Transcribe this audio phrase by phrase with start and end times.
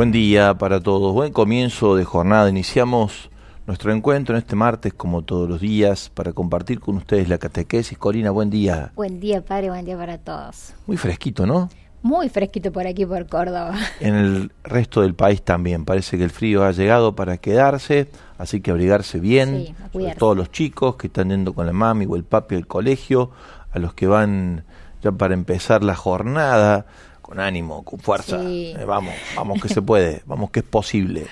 [0.00, 2.48] Buen día para todos, buen comienzo de jornada.
[2.48, 3.28] Iniciamos
[3.66, 7.98] nuestro encuentro en este martes, como todos los días, para compartir con ustedes la catequesis.
[7.98, 8.92] Corina, buen día.
[8.96, 10.72] Buen día, padre, buen día para todos.
[10.86, 11.68] Muy fresquito, ¿no?
[12.00, 13.74] Muy fresquito por aquí, por Córdoba.
[14.00, 15.84] En el resto del país también.
[15.84, 18.08] Parece que el frío ha llegado para quedarse,
[18.38, 19.66] así que abrigarse bien.
[19.66, 22.66] Sí, sobre todos los chicos que están yendo con la mami o el papi al
[22.66, 23.32] colegio,
[23.70, 24.64] a los que van
[25.02, 26.86] ya para empezar la jornada
[27.30, 28.40] con ánimo, con fuerza.
[28.42, 31.28] Eh, vamos, vamos que se puede, vamos que es posible.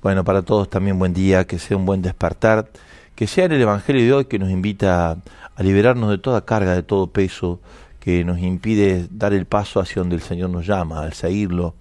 [0.00, 2.68] Bueno, para todos también buen día, que sea un buen despertar,
[3.16, 5.16] que sea el Evangelio de hoy que nos invita
[5.56, 7.58] a liberarnos de toda carga, de todo peso,
[7.98, 11.74] que nos impide dar el paso hacia donde el Señor nos llama, al seguirlo,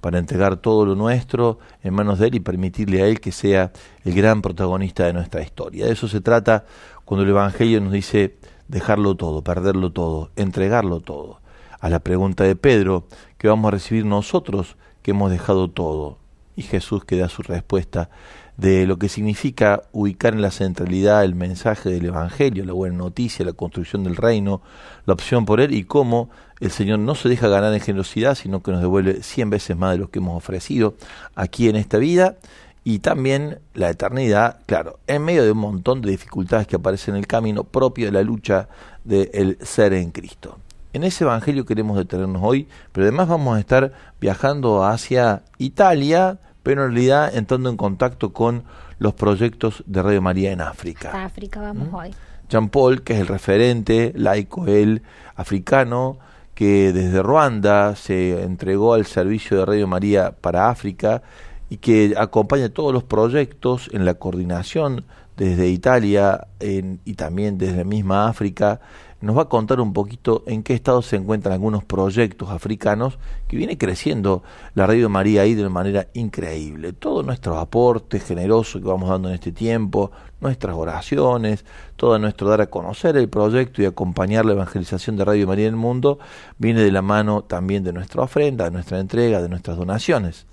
[0.00, 3.72] para entregar todo lo nuestro en manos de Él y permitirle a Él que sea
[4.04, 5.86] el gran protagonista de nuestra historia.
[5.86, 6.64] De eso se trata
[7.04, 8.36] cuando el Evangelio nos dice
[8.68, 11.39] dejarlo todo, perderlo todo, entregarlo todo.
[11.80, 13.06] A la pregunta de Pedro,
[13.38, 16.18] que vamos a recibir nosotros que hemos dejado todo?
[16.54, 18.10] Y Jesús que da su respuesta,
[18.58, 23.46] de lo que significa ubicar en la centralidad el mensaje del Evangelio, la buena noticia,
[23.46, 24.60] la construcción del reino,
[25.06, 26.28] la opción por él y cómo
[26.60, 29.92] el Señor no se deja ganar en generosidad, sino que nos devuelve cien veces más
[29.92, 30.94] de lo que hemos ofrecido
[31.34, 32.36] aquí en esta vida
[32.84, 37.20] y también la eternidad, claro, en medio de un montón de dificultades que aparecen en
[37.20, 38.68] el camino propio de la lucha
[39.04, 40.58] del ser en Cristo.
[40.92, 46.84] En ese Evangelio queremos detenernos hoy, pero además vamos a estar viajando hacia Italia, pero
[46.84, 48.64] en realidad entrando en contacto con
[48.98, 51.24] los proyectos de Radio María en África.
[51.24, 51.94] África vamos ¿Mm?
[51.94, 52.10] hoy.
[52.48, 55.02] Jean Paul, que es el referente laico, él
[55.36, 56.18] africano,
[56.54, 61.22] que desde Ruanda se entregó al servicio de Radio María para África
[61.70, 65.04] y que acompaña todos los proyectos en la coordinación
[65.36, 68.80] desde Italia y también desde la misma África
[69.20, 73.18] nos va a contar un poquito en qué estado se encuentran algunos proyectos africanos
[73.48, 74.42] que viene creciendo
[74.74, 76.92] la Radio María ahí de una manera increíble.
[76.92, 81.64] Todo nuestro aporte generoso que vamos dando en este tiempo, nuestras oraciones,
[81.96, 85.74] todo nuestro dar a conocer el proyecto y acompañar la evangelización de Radio María en
[85.74, 86.18] el mundo,
[86.56, 90.46] viene de la mano también de nuestra ofrenda, de nuestra entrega, de nuestras donaciones.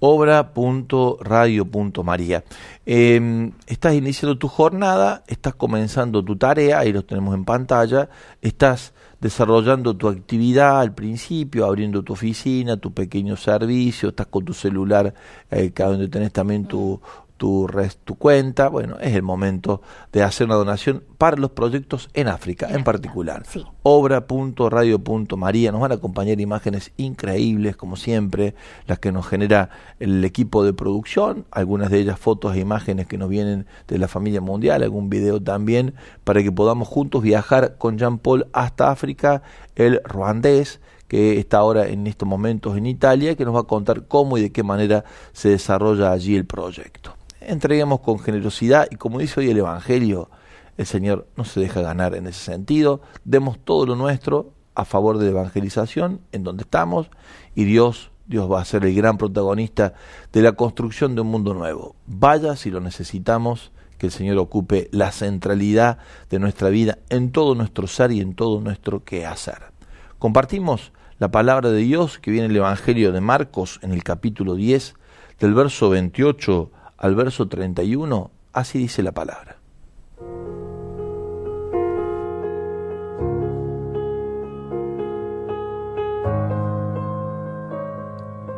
[0.00, 2.44] obra.radio.maría.
[2.86, 8.08] Eh, estás iniciando tu jornada, estás comenzando tu tarea, ahí lo tenemos en pantalla,
[8.40, 14.54] estás desarrollando tu actividad al principio, abriendo tu oficina, tu pequeño servicio, estás con tu
[14.54, 15.14] celular,
[15.50, 17.00] eh, donde tenés también tu,
[17.38, 17.66] tu,
[18.04, 19.80] tu cuenta, bueno, es el momento
[20.12, 23.44] de hacer una donación para los proyectos en África, en, particular.
[23.48, 23.64] Sí.
[23.82, 28.54] Obra.radio.maría, nos van a acompañar imágenes increíbles, como siempre,
[28.86, 29.70] las que nos genera
[30.00, 34.08] el equipo de producción, algunas de ellas fotos e imágenes que nos vienen de la
[34.08, 35.94] familia mundial, algún video también,
[36.24, 39.42] para que podamos juntos viajar con Jean Paul hasta África,
[39.76, 44.06] el ruandés, que está ahora en estos momentos en Italia, que nos va a contar
[44.08, 49.18] cómo y de qué manera se desarrolla allí el proyecto entreguemos con generosidad y como
[49.18, 50.30] dice hoy el Evangelio,
[50.76, 55.18] el Señor no se deja ganar en ese sentido, demos todo lo nuestro a favor
[55.18, 57.10] de la evangelización en donde estamos
[57.54, 59.94] y Dios Dios va a ser el gran protagonista
[60.32, 61.96] de la construcción de un mundo nuevo.
[62.06, 65.98] Vaya si lo necesitamos, que el Señor ocupe la centralidad
[66.30, 69.72] de nuestra vida en todo nuestro ser y en todo nuestro quehacer.
[70.18, 74.54] Compartimos la palabra de Dios que viene en el Evangelio de Marcos en el capítulo
[74.54, 74.94] 10,
[75.40, 79.56] del verso 28 al verso 31, así dice la palabra.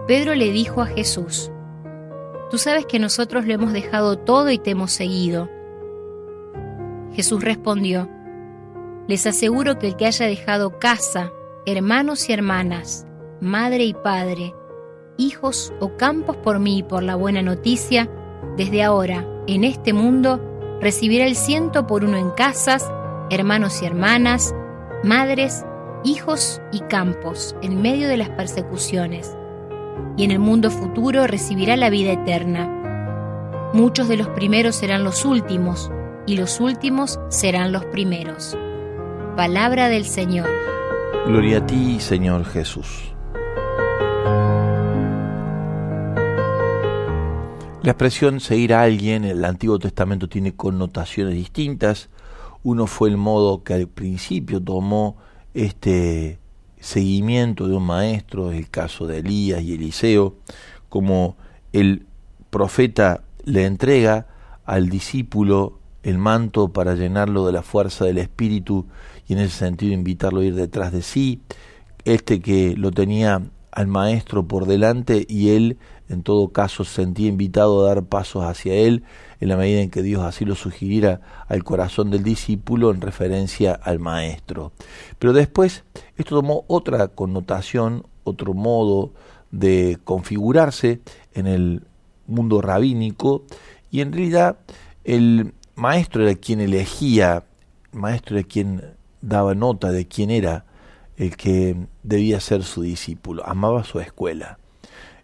[0.06, 1.52] Pedro le dijo a Jesús,
[2.50, 5.48] Tú sabes que nosotros lo hemos dejado todo y te hemos seguido.
[7.12, 8.08] Jesús respondió,
[9.06, 11.30] Les aseguro que el que haya dejado casa,
[11.64, 13.06] hermanos y hermanas,
[13.40, 14.52] madre y padre,
[15.16, 18.10] hijos o campos por mí y por la buena noticia,
[18.56, 20.40] desde ahora, en este mundo,
[20.80, 22.90] recibirá el ciento por uno en casas,
[23.30, 24.54] hermanos y hermanas,
[25.04, 25.64] madres,
[26.04, 29.36] hijos y campos, en medio de las persecuciones.
[30.16, 33.70] Y en el mundo futuro recibirá la vida eterna.
[33.72, 35.90] Muchos de los primeros serán los últimos,
[36.26, 38.56] y los últimos serán los primeros.
[39.36, 40.48] Palabra del Señor.
[41.26, 43.09] Gloria a ti, Señor Jesús.
[47.82, 52.10] La expresión seguir a alguien en el Antiguo Testamento tiene connotaciones distintas.
[52.62, 55.16] Uno fue el modo que al principio tomó
[55.54, 56.38] este
[56.78, 60.34] seguimiento de un maestro, el caso de Elías y Eliseo,
[60.90, 61.36] como
[61.72, 62.04] el
[62.50, 64.26] profeta le entrega
[64.66, 68.84] al discípulo el manto para llenarlo de la fuerza del Espíritu
[69.26, 71.40] y en ese sentido invitarlo a ir detrás de sí,
[72.04, 73.40] este que lo tenía
[73.72, 75.78] al maestro por delante y él
[76.10, 79.04] en todo caso se sentía invitado a dar pasos hacia él
[79.38, 83.72] en la medida en que Dios así lo sugiriera al corazón del discípulo en referencia
[83.72, 84.72] al maestro.
[85.20, 85.84] Pero después
[86.16, 89.12] esto tomó otra connotación, otro modo
[89.52, 91.00] de configurarse
[91.32, 91.84] en el
[92.26, 93.44] mundo rabínico
[93.92, 94.58] y en realidad
[95.04, 97.44] el maestro era quien elegía,
[97.92, 98.82] el maestro era quien
[99.20, 100.64] daba nota de quién era
[101.16, 104.58] el que debía ser su discípulo, amaba su escuela.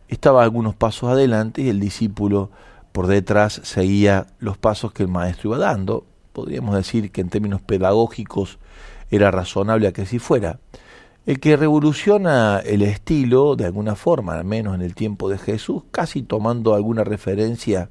[0.08, 2.50] Estaba algunos pasos adelante y el discípulo
[2.92, 6.06] por detrás seguía los pasos que el maestro iba dando.
[6.32, 8.58] Podríamos decir que en términos pedagógicos
[9.10, 10.58] era razonable a que así fuera.
[11.26, 15.82] El que revoluciona el estilo, de alguna forma, al menos en el tiempo de Jesús,
[15.90, 17.90] casi tomando alguna referencia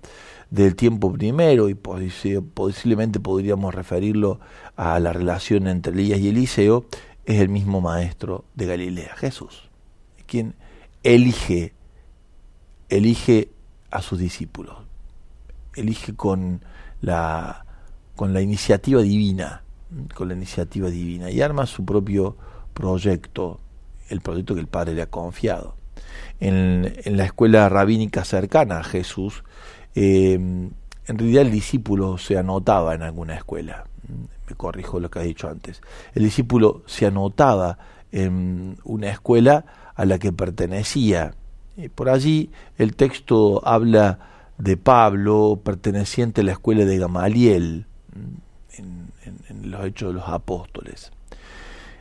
[0.50, 4.40] del tiempo primero, y posiblemente podríamos referirlo
[4.78, 6.86] a la relación entre Elías y Eliseo,
[7.26, 9.70] es el mismo maestro de Galilea, Jesús,
[10.28, 10.56] quien
[11.04, 11.74] elige,
[12.90, 13.50] elige
[13.92, 14.76] a sus discípulos,
[15.76, 16.62] elige con
[17.02, 17.66] la,
[18.16, 19.64] con la iniciativa divina,
[20.14, 22.36] con la iniciativa divina, y arma su propio
[22.74, 23.60] proyecto,
[24.10, 25.76] el proyecto que el Padre le ha confiado.
[26.40, 29.44] En, en la escuela rabínica cercana a Jesús,
[29.96, 33.86] eh, en realidad el discípulo se anotaba en alguna escuela
[34.48, 35.82] me corrijo lo que ha dicho antes,
[36.14, 37.78] el discípulo se anotaba
[38.12, 39.66] en una escuela
[39.96, 41.34] a la que pertenecía.
[41.78, 44.20] Y por allí el texto habla
[44.58, 47.86] de Pablo perteneciente a la escuela de Gamaliel
[48.78, 49.12] en,
[49.64, 51.12] los hechos de los apóstoles.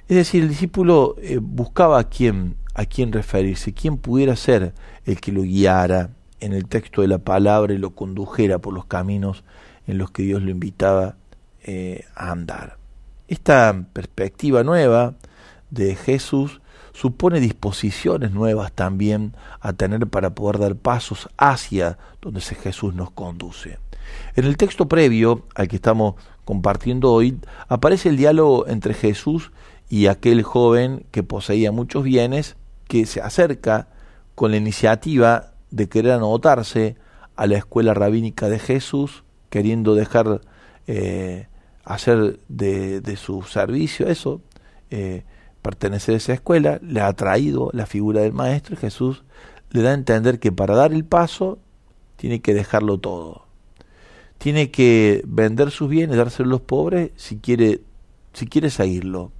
[0.08, 4.74] Es decir, el discípulo eh, buscaba a quién, a quién referirse, quién pudiera ser
[5.06, 8.84] el que lo guiara en el texto de la palabra y lo condujera por los
[8.84, 9.44] caminos
[9.86, 11.16] en los que Dios lo invitaba
[11.62, 12.76] eh, a andar.
[13.28, 15.14] Esta perspectiva nueva
[15.70, 16.60] de Jesús
[16.94, 23.10] supone disposiciones nuevas también a tener para poder dar pasos hacia donde ese Jesús nos
[23.10, 23.78] conduce.
[24.36, 29.50] En el texto previo al que estamos compartiendo hoy aparece el diálogo entre Jesús
[29.90, 33.88] y aquel joven que poseía muchos bienes que se acerca
[34.36, 36.96] con la iniciativa de querer anotarse
[37.34, 40.42] a la escuela rabínica de Jesús, queriendo dejar
[40.86, 41.48] eh,
[41.84, 44.40] hacer de, de su servicio eso,
[44.90, 45.24] eh,
[45.64, 49.24] pertenecer a esa escuela, le ha traído la figura del maestro y Jesús
[49.70, 51.58] le da a entender que para dar el paso
[52.16, 53.46] tiene que dejarlo todo.
[54.38, 57.80] Tiene que vender sus bienes, dárselo a los pobres si quiere,
[58.34, 59.32] si quiere seguirlo.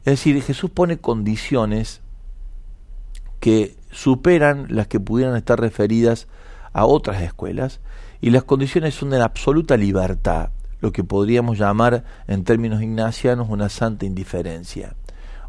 [0.00, 2.00] Es decir, Jesús pone condiciones
[3.38, 6.26] que superan las que pudieran estar referidas
[6.72, 7.80] a otras escuelas
[8.20, 10.50] y las condiciones son de absoluta libertad
[10.80, 14.94] lo que podríamos llamar en términos ignacianos una santa indiferencia,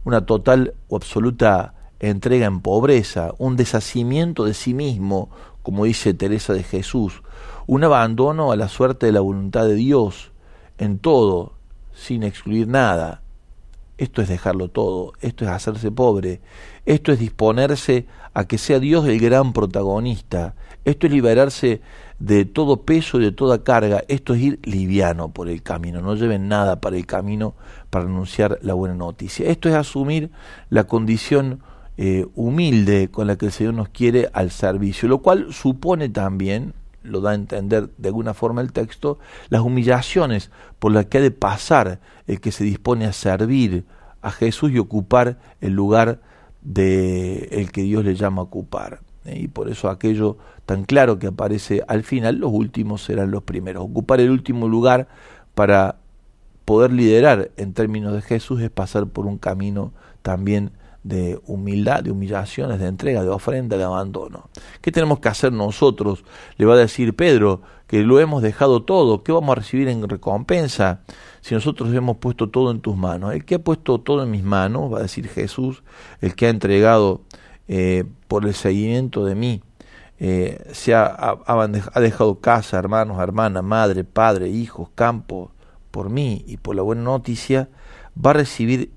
[0.03, 5.29] una total o absoluta entrega en pobreza, un deshacimiento de sí mismo,
[5.62, 7.22] como dice Teresa de Jesús,
[7.67, 10.31] un abandono a la suerte de la voluntad de Dios
[10.77, 11.53] en todo,
[11.93, 13.22] sin excluir nada.
[13.98, 16.41] Esto es dejarlo todo, esto es hacerse pobre,
[16.88, 21.81] esto es disponerse a que sea Dios el gran protagonista, esto es liberarse
[22.19, 24.03] de todo peso de toda carga.
[24.07, 26.01] Esto es ir liviano por el camino.
[26.01, 27.55] No lleven nada para el camino
[27.89, 29.50] para anunciar la buena noticia.
[29.50, 30.31] Esto es asumir
[30.69, 31.61] la condición
[31.97, 36.73] eh, humilde con la que el Señor nos quiere al servicio, lo cual supone también,
[37.03, 39.17] lo da a entender de alguna forma el texto,
[39.50, 43.85] las humillaciones por las que ha de pasar el que se dispone a servir
[44.21, 46.21] a Jesús y ocupar el lugar
[46.61, 49.01] de el que Dios le llama a ocupar.
[49.25, 50.38] y por eso aquello
[50.71, 53.83] tan claro que aparece al final, los últimos serán los primeros.
[53.83, 55.09] Ocupar el último lugar
[55.53, 55.97] para
[56.63, 60.71] poder liderar en términos de Jesús es pasar por un camino también
[61.03, 64.49] de humildad, de humillaciones, de entrega, de ofrenda, de abandono.
[64.79, 66.23] ¿Qué tenemos que hacer nosotros?
[66.55, 70.07] Le va a decir Pedro que lo hemos dejado todo, ¿qué vamos a recibir en
[70.07, 71.01] recompensa
[71.41, 73.33] si nosotros hemos puesto todo en tus manos?
[73.33, 75.83] El que ha puesto todo en mis manos, va a decir Jesús,
[76.21, 77.23] el que ha entregado
[77.67, 79.61] eh, por el seguimiento de mí.
[80.23, 81.35] Eh, se ha,
[81.95, 85.49] dejado casa, hermanos, hermanas, madre, padre, hijos, campo,
[85.89, 87.69] por mí y por la buena noticia,
[88.15, 88.91] va a recibir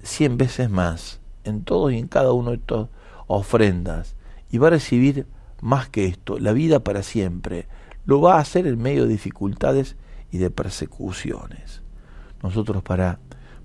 [0.00, 2.86] cien veces más en todos y en cada uno de estas
[3.26, 4.14] ofrendas.
[4.48, 5.26] Y va a recibir
[5.60, 7.66] más que esto, la vida para siempre.
[8.04, 9.96] Lo va a hacer en medio de dificultades
[10.30, 11.82] y de persecuciones.
[12.44, 13.18] Nosotros para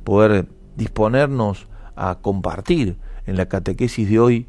[0.03, 4.48] poder disponernos a compartir en la catequesis de hoy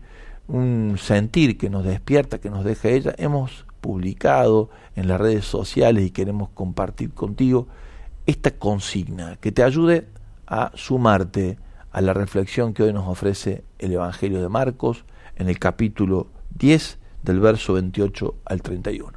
[0.48, 6.04] un sentir que nos despierta, que nos deja ella, hemos publicado en las redes sociales
[6.04, 7.68] y queremos compartir contigo
[8.26, 10.08] esta consigna que te ayude
[10.46, 11.58] a sumarte
[11.92, 15.04] a la reflexión que hoy nos ofrece el Evangelio de Marcos
[15.36, 19.12] en el capítulo 10 del verso 28 al 31.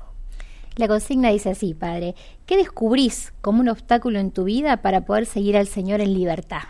[0.75, 2.13] La consigna dice así, Padre,
[2.45, 6.61] ¿qué descubrís como un obstáculo en tu vida para poder seguir al Señor en libertad?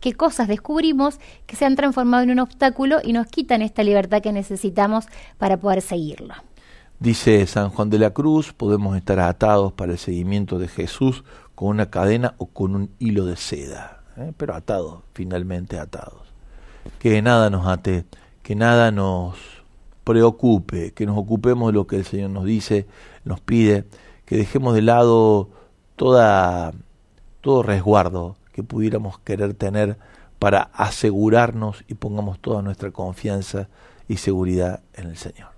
[0.00, 4.22] ¿Qué cosas descubrimos que se han transformado en un obstáculo y nos quitan esta libertad
[4.22, 5.06] que necesitamos
[5.38, 6.34] para poder seguirlo?
[7.00, 11.24] Dice San Juan de la Cruz, podemos estar atados para el seguimiento de Jesús
[11.56, 14.32] con una cadena o con un hilo de seda, ¿eh?
[14.36, 16.22] pero atados, finalmente atados.
[17.00, 18.04] Que nada nos ate,
[18.42, 19.36] que nada nos
[20.04, 22.86] preocupe, que nos ocupemos de lo que el Señor nos dice,
[23.24, 23.84] nos pide,
[24.24, 25.50] que dejemos de lado
[25.96, 26.72] toda,
[27.40, 29.98] todo resguardo que pudiéramos querer tener
[30.40, 33.68] para asegurarnos y pongamos toda nuestra confianza
[34.08, 35.57] y seguridad en el Señor.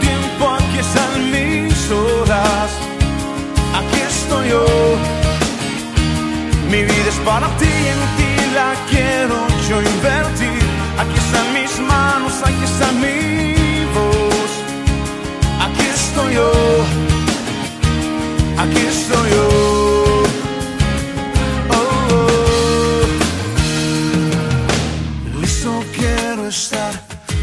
[6.69, 9.37] Mi vida es para ti, en ti la quiero
[9.69, 10.61] yo invertir.
[10.97, 14.51] Aquí están mis manos, aquí está mi voz.
[15.65, 16.51] Aquí estoy yo.
[18.57, 19.47] Aquí estoy yo.
[21.69, 23.01] Oh, oh.
[25.41, 26.93] Listo quiero estar.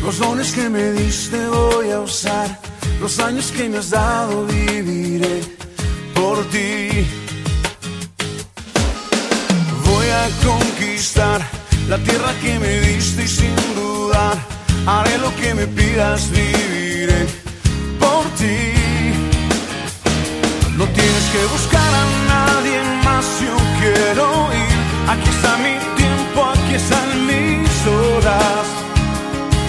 [0.03, 2.59] Los dones que me diste voy a usar
[3.01, 5.58] los años que me has dado viviré
[6.39, 7.05] por ti.
[9.89, 11.41] Voy a conquistar
[11.89, 14.37] la tierra que me diste y sin dudar
[14.87, 17.21] haré lo que me pidas, viviré
[18.03, 18.59] por ti.
[20.79, 24.27] No tienes que buscar a nadie más, yo quiero
[24.65, 24.79] ir.
[25.13, 28.65] Aquí está mi tiempo, aquí están mis horas,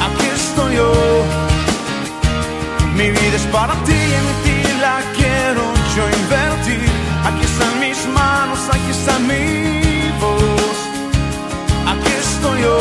[0.07, 0.91] aquí estoy yo.
[2.97, 5.18] Mi vida es para ti, en ti la
[11.91, 12.79] Aquí estoy yo,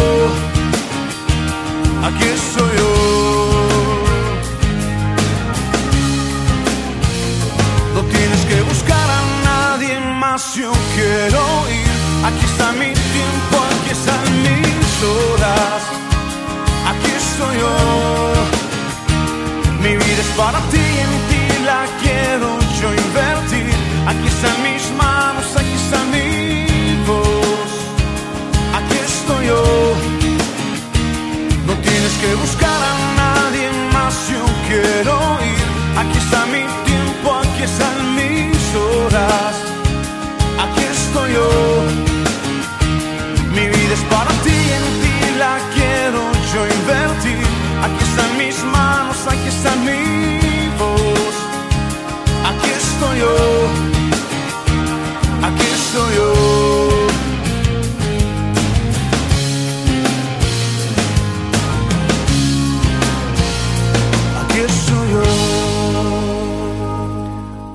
[2.07, 2.93] aquí estoy yo.
[7.95, 11.89] No tienes que buscar a nadie más, yo quiero ir.
[12.29, 15.83] Aquí está mi tiempo, aquí están mis horas.
[16.91, 17.75] Aquí estoy yo.
[19.83, 20.88] Mi vida es para ti
[32.29, 35.14] que buscar a nadie más, yo quiero
[35.53, 35.67] ir.
[36.01, 39.55] Aquí está mi tiempo, aquí están mis horas.
[40.64, 41.68] Aquí estoy yo.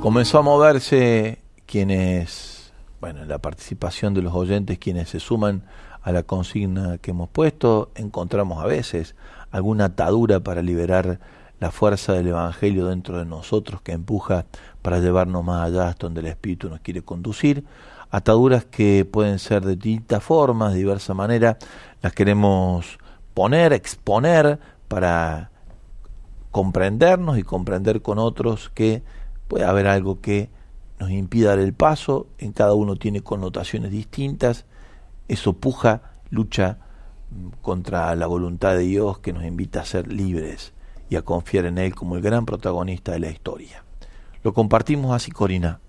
[0.04, 5.64] Comenzó a moverse quienes, bueno, la participación de los oyentes, quienes se suman
[6.02, 9.16] a la consigna que hemos puesto, encontramos a veces
[9.50, 11.22] alguna atadura para liberar
[11.62, 14.46] la fuerza del Evangelio dentro de nosotros que empuja
[14.82, 17.64] para llevarnos más allá hasta donde el Espíritu nos quiere conducir.
[18.12, 21.58] Ataduras que pueden ser de distintas formas, de diversa manera,
[22.02, 23.00] las queremos
[23.34, 25.50] poner, exponer para
[26.52, 29.02] comprendernos y comprender con otros que
[29.48, 30.50] puede haber algo que
[31.00, 34.66] nos impida dar el paso, en cada uno tiene connotaciones distintas,
[35.28, 36.78] eso puja, lucha
[37.62, 40.74] contra la voluntad de Dios que nos invita a ser libres
[41.10, 43.84] y a confiar en Él como el gran protagonista de la historia.
[44.44, 45.80] Lo compartimos así, Corina.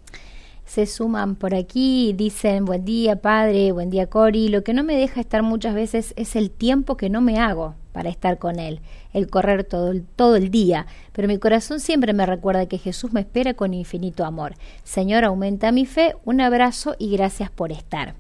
[0.64, 4.97] se suman por aquí, dicen buen día padre, buen día Cori, lo que no me
[4.97, 8.80] deja estar muchas veces es el tiempo que no me hago para estar con él,
[9.12, 13.20] el correr todo, todo el día, pero mi corazón siempre me recuerda que Jesús me
[13.20, 14.57] espera con infinito amor.
[14.83, 18.16] Señor, aumenta mi fe, un abrazo y gracias por estar.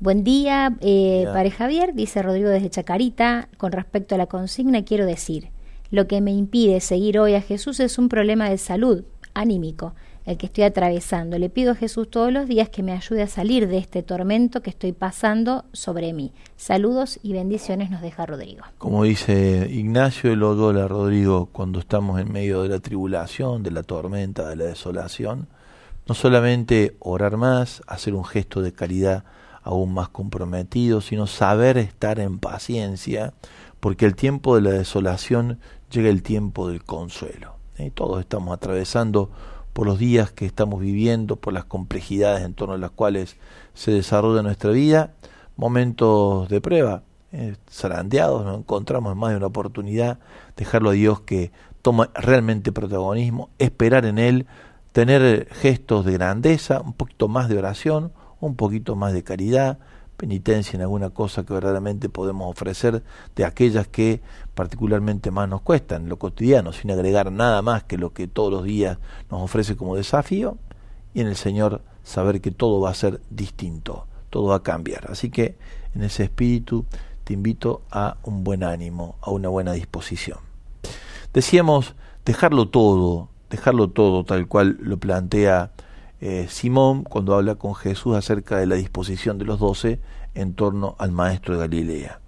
[0.00, 3.48] Buen día, eh, Padre Javier, dice Rodrigo desde Chacarita.
[3.58, 5.50] Con respecto a la consigna, quiero decir,
[5.90, 9.04] lo que me impide seguir hoy a Jesús es un problema de salud,
[9.34, 9.94] anímico,
[10.26, 11.38] el que estoy atravesando.
[11.38, 14.60] Le pido a Jesús todos los días que me ayude a salir de este tormento
[14.60, 16.32] que estoy pasando sobre mí.
[16.56, 18.64] Saludos y bendiciones nos deja Rodrigo.
[18.78, 23.84] Como dice Ignacio de Loyola, Rodrigo, cuando estamos en medio de la tribulación, de la
[23.84, 25.46] tormenta, de la desolación,
[26.08, 29.24] no solamente orar más, hacer un gesto de caridad
[29.62, 33.32] aún más comprometido, sino saber estar en paciencia,
[33.78, 35.60] porque el tiempo de la desolación
[35.90, 37.56] llega el tiempo del consuelo.
[37.78, 37.90] ¿eh?
[37.92, 39.30] Todos estamos atravesando
[39.76, 43.36] por los días que estamos viviendo, por las complejidades en torno a las cuales
[43.74, 45.12] se desarrolla nuestra vida,
[45.54, 47.56] momentos de prueba, ¿eh?
[47.70, 50.18] zarandeados, nos encontramos en más de una oportunidad,
[50.56, 54.46] dejarlo a Dios que toma realmente protagonismo, esperar en Él,
[54.92, 59.78] tener gestos de grandeza, un poquito más de oración, un poquito más de caridad,
[60.16, 63.02] penitencia en alguna cosa que verdaderamente podemos ofrecer
[63.34, 64.20] de aquellas que
[64.54, 68.64] particularmente más nos cuestan, lo cotidiano, sin agregar nada más que lo que todos los
[68.64, 68.98] días
[69.30, 70.56] nos ofrece como desafío,
[71.14, 75.10] y en el Señor saber que todo va a ser distinto, todo va a cambiar.
[75.10, 75.56] Así que
[75.94, 76.84] en ese espíritu
[77.24, 80.38] te invito a un buen ánimo, a una buena disposición.
[81.32, 85.72] Decíamos dejarlo todo, dejarlo todo tal cual lo plantea
[86.20, 90.00] eh, Simón cuando habla con Jesús acerca de la disposición de los doce
[90.34, 92.20] en torno al maestro de Galilea.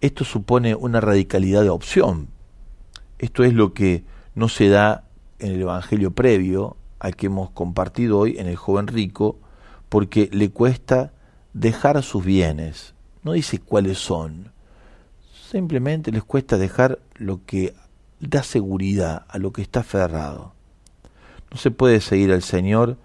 [0.00, 2.28] Esto supone una radicalidad de opción.
[3.18, 5.04] Esto es lo que no se da
[5.38, 9.38] en el Evangelio previo al que hemos compartido hoy en el joven rico,
[9.88, 11.12] porque le cuesta
[11.52, 12.94] dejar sus bienes.
[13.22, 14.52] No dice cuáles son.
[15.50, 17.74] Simplemente les cuesta dejar lo que
[18.20, 20.54] da seguridad a lo que está aferrado.
[21.52, 22.96] No se puede seguir al Señor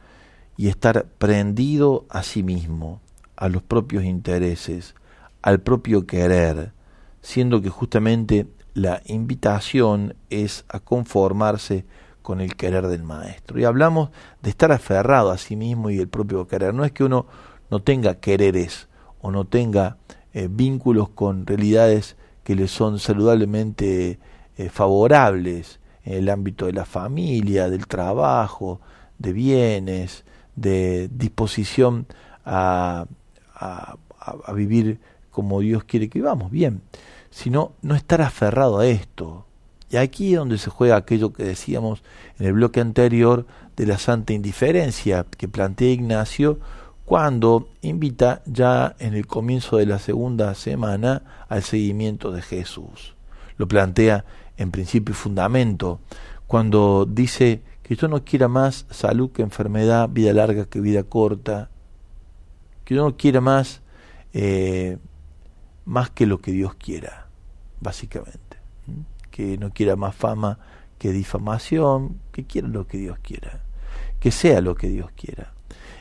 [0.55, 3.01] y estar prendido a sí mismo,
[3.35, 4.95] a los propios intereses,
[5.41, 6.71] al propio querer,
[7.21, 11.85] siendo que justamente la invitación es a conformarse
[12.21, 13.59] con el querer del maestro.
[13.59, 16.73] Y hablamos de estar aferrado a sí mismo y el propio querer.
[16.73, 17.25] No es que uno
[17.69, 18.87] no tenga quereres
[19.19, 19.97] o no tenga
[20.33, 24.19] eh, vínculos con realidades que le son saludablemente
[24.55, 28.81] eh, favorables, el ámbito de la familia, del trabajo,
[29.17, 30.23] de bienes,
[30.55, 32.07] de disposición
[32.45, 33.05] a,
[33.53, 34.99] a, a vivir
[35.31, 36.81] como Dios quiere que vivamos, bien,
[37.29, 39.45] sino no estar aferrado a esto.
[39.89, 42.03] Y aquí es donde se juega aquello que decíamos
[42.39, 46.59] en el bloque anterior de la santa indiferencia que plantea Ignacio
[47.05, 53.15] cuando invita ya en el comienzo de la segunda semana al seguimiento de Jesús.
[53.57, 54.25] Lo plantea
[54.57, 55.99] en principio y fundamento,
[56.47, 61.69] cuando dice que yo no quiera más salud que enfermedad, vida larga que vida corta,
[62.83, 63.81] que yo no quiera más
[64.33, 64.97] eh,
[65.87, 67.27] más que lo que Dios quiera,
[67.79, 68.57] básicamente,
[69.31, 70.59] que no quiera más fama
[70.99, 73.63] que difamación, que quiera lo que Dios quiera,
[74.19, 75.53] que sea lo que Dios quiera,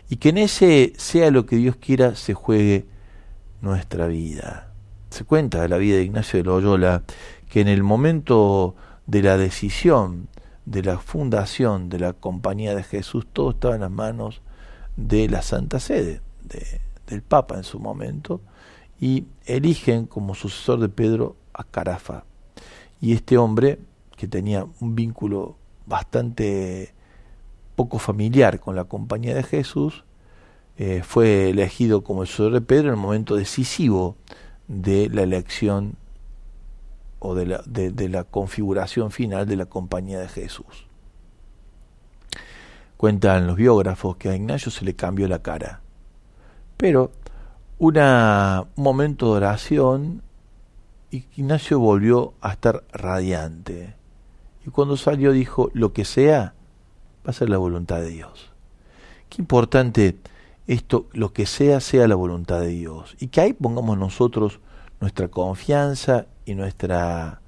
[0.09, 2.87] y que en ese sea lo que Dios quiera se juegue
[3.61, 4.73] nuestra vida.
[5.11, 7.05] Se cuenta de la vida de Ignacio de Loyola
[7.48, 8.74] que en el momento
[9.06, 10.28] de la decisión
[10.66, 14.42] de la fundación de la Compañía de Jesús, todo estaba en las manos
[14.96, 16.20] de la Santa Sede,
[17.06, 18.40] del Papa en su momento,
[19.00, 22.24] y eligen como sucesor de Pedro a Carafa.
[23.00, 23.78] Y este hombre,
[24.16, 25.56] que tenía un vínculo
[25.87, 26.94] bastante
[27.76, 30.04] poco familiar con la Compañía de Jesús,
[30.78, 34.16] eh, fue elegido como el sucesor de Pedro en el momento decisivo
[34.66, 35.96] de la elección
[37.18, 40.87] o de la, de, la configuración final de la compañía de Jesús.
[42.96, 45.81] Cuentan los biógrafos que a Ignacio se le cambió la cara.
[46.76, 47.11] Pero
[47.79, 47.94] un
[48.76, 50.22] momento de oración,
[51.11, 53.94] Ignacio volvió a estar radiante.
[54.66, 56.55] Y cuando salió dijo, lo que sea,
[57.26, 58.50] va a ser la voluntad de Dios.
[59.29, 60.16] Qué importante
[60.66, 63.16] esto, lo que sea, sea la voluntad de Dios.
[63.20, 64.61] Y que ahí pongamos nosotros
[65.00, 67.40] nuestra confianza y nuestra,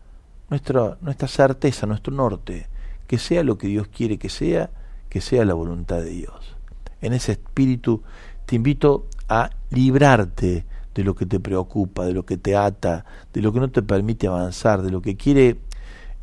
[0.50, 2.68] nuestra, nuestra certeza, nuestro norte,
[3.06, 4.70] que sea lo que Dios quiere que sea,
[5.08, 6.56] que sea la voluntad de Dios.
[7.00, 8.02] En ese espíritu
[8.44, 13.40] te invito a librarte de lo que te preocupa, de lo que te ata, de
[13.40, 15.60] lo que no te permite avanzar, de lo que quiere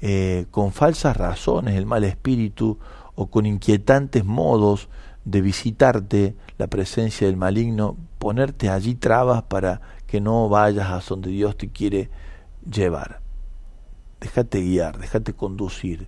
[0.02, 2.78] eh, con falsas razones el mal espíritu
[3.16, 4.90] o con inquietantes modos
[5.24, 11.30] de visitarte la presencia del maligno, ponerte allí trabas para que no vayas a donde
[11.30, 12.10] Dios te quiere
[12.70, 13.22] llevar.
[14.20, 16.08] Déjate guiar, déjate conducir,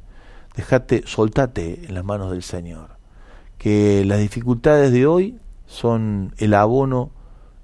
[0.55, 2.97] déjate, soltate en las manos del Señor.
[3.57, 7.11] Que las dificultades de hoy son el abono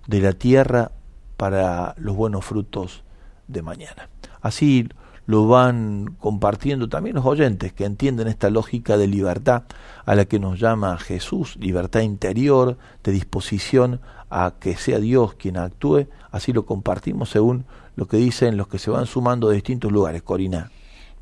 [0.08, 0.92] de la tierra
[1.38, 3.04] para los buenos frutos
[3.48, 4.10] de mañana.
[4.42, 4.90] Así
[5.26, 9.64] lo van compartiendo también los oyentes que entienden esta lógica de libertad
[10.06, 15.58] a la que nos llama Jesús, libertad interior, de disposición a que sea Dios quien
[15.58, 19.92] actúe, así lo compartimos según lo que dicen los que se van sumando de distintos
[19.92, 20.72] lugares, Corina.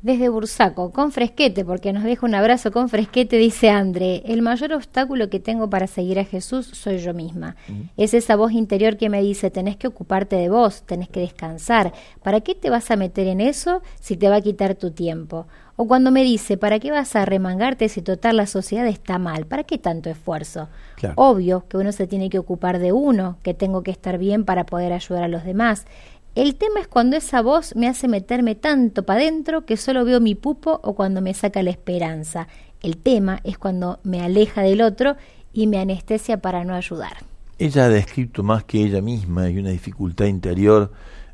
[0.02, 4.72] Desde Bursaco, con fresquete, porque nos deja un abrazo con fresquete, dice André, el mayor
[4.72, 7.54] obstáculo que tengo para seguir a Jesús soy yo misma.
[7.96, 11.92] Es esa voz interior que me dice, tenés que ocuparte de vos, tenés que descansar.
[12.20, 15.46] ¿Para qué te vas a meter en eso si te va a quitar tu tiempo?
[15.76, 19.46] O cuando me dice, ¿para qué vas a remangarte si total la sociedad está mal?
[19.46, 20.68] ¿Para qué tanto esfuerzo?
[21.14, 24.66] Obvio que uno se tiene que ocupar de uno, que tengo que estar bien para
[24.66, 25.86] poder ayudar a los demás.
[26.34, 30.18] El tema es cuando esa voz me hace meterme tanto para adentro que solo veo
[30.18, 32.48] mi pupo o cuando me saca la esperanza.
[32.80, 35.16] El tema es cuando me aleja del otro
[35.52, 37.18] y me anestesia para no ayudar.
[37.58, 40.90] Ella ha descrito más que ella misma y una dificultad interior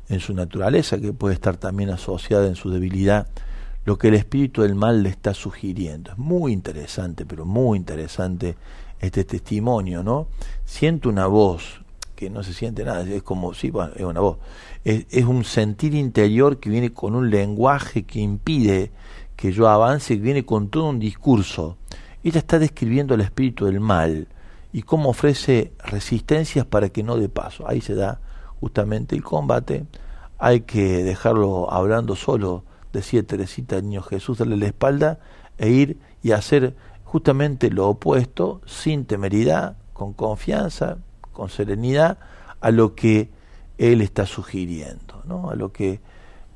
[0.09, 3.27] en su naturaleza que puede estar también asociada en su debilidad,
[3.85, 6.11] lo que el espíritu del mal le está sugiriendo.
[6.11, 8.57] Es muy interesante, pero muy interesante
[8.99, 10.27] este testimonio, ¿no?
[10.65, 11.78] Siento una voz
[12.19, 14.39] que no se siente nada, es como, sí, es una voz,
[14.83, 18.91] es, un sentir interior que viene con un lenguaje que impide
[19.37, 21.77] que yo avance, viene con todo un discurso.
[22.21, 24.27] Ella está describiendo el espíritu del mal
[24.73, 27.65] y cómo ofrece resistencias para que no dé paso.
[27.69, 28.19] Ahí se da
[28.59, 29.85] justamente el combate.
[30.39, 35.19] Hay que dejarlo hablando solo, decía Teresita el niño Jesús, darle la espalda
[35.57, 40.97] e ir y hacer justamente lo opuesto, sin temeridad, con confianza,
[41.39, 42.17] con serenidad,
[42.59, 43.29] a lo que
[43.77, 45.49] él está sugiriendo, ¿no?
[45.49, 46.01] a lo que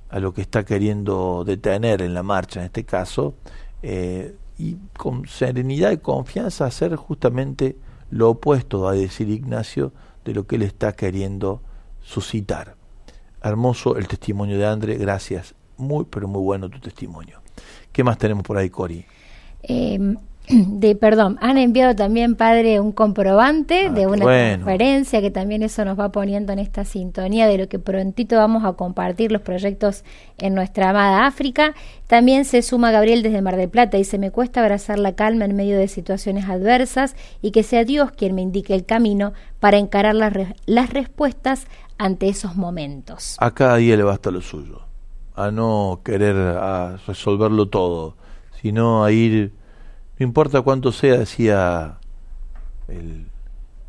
[0.10, 3.34] a lo que está queriendo detener en la marcha en este caso
[3.82, 7.78] eh, y con serenidad y confianza hacer justamente
[8.12, 9.92] lo opuesto a decir Ignacio
[10.24, 11.62] de lo que él está queriendo
[12.02, 12.76] suscitar.
[13.42, 17.42] Hermoso el testimonio de André, gracias, muy pero muy bueno tu testimonio.
[17.92, 19.04] ¿Qué más tenemos por ahí, Cori?
[19.64, 20.16] Eh,
[20.50, 25.86] de perdón, han enviado también, padre, un comprobante ah, de una conferencia que también eso
[25.86, 30.04] nos va poniendo en esta sintonía de lo que prontito vamos a compartir los proyectos
[30.38, 31.74] en nuestra amada África.
[32.08, 35.46] También se suma Gabriel desde Mar del Plata y se me cuesta abrazar la calma
[35.46, 39.78] en medio de situaciones adversas y que sea Dios quien me indique el camino para
[39.78, 40.34] encarar las,
[40.66, 43.38] las respuestas ante esos momentos.
[43.40, 44.82] A cada día le basta lo suyo,
[45.36, 48.18] a no querer a resolverlo todo,
[48.62, 49.54] sino a ir
[50.20, 51.98] no importa cuánto sea, decía
[52.88, 53.28] el,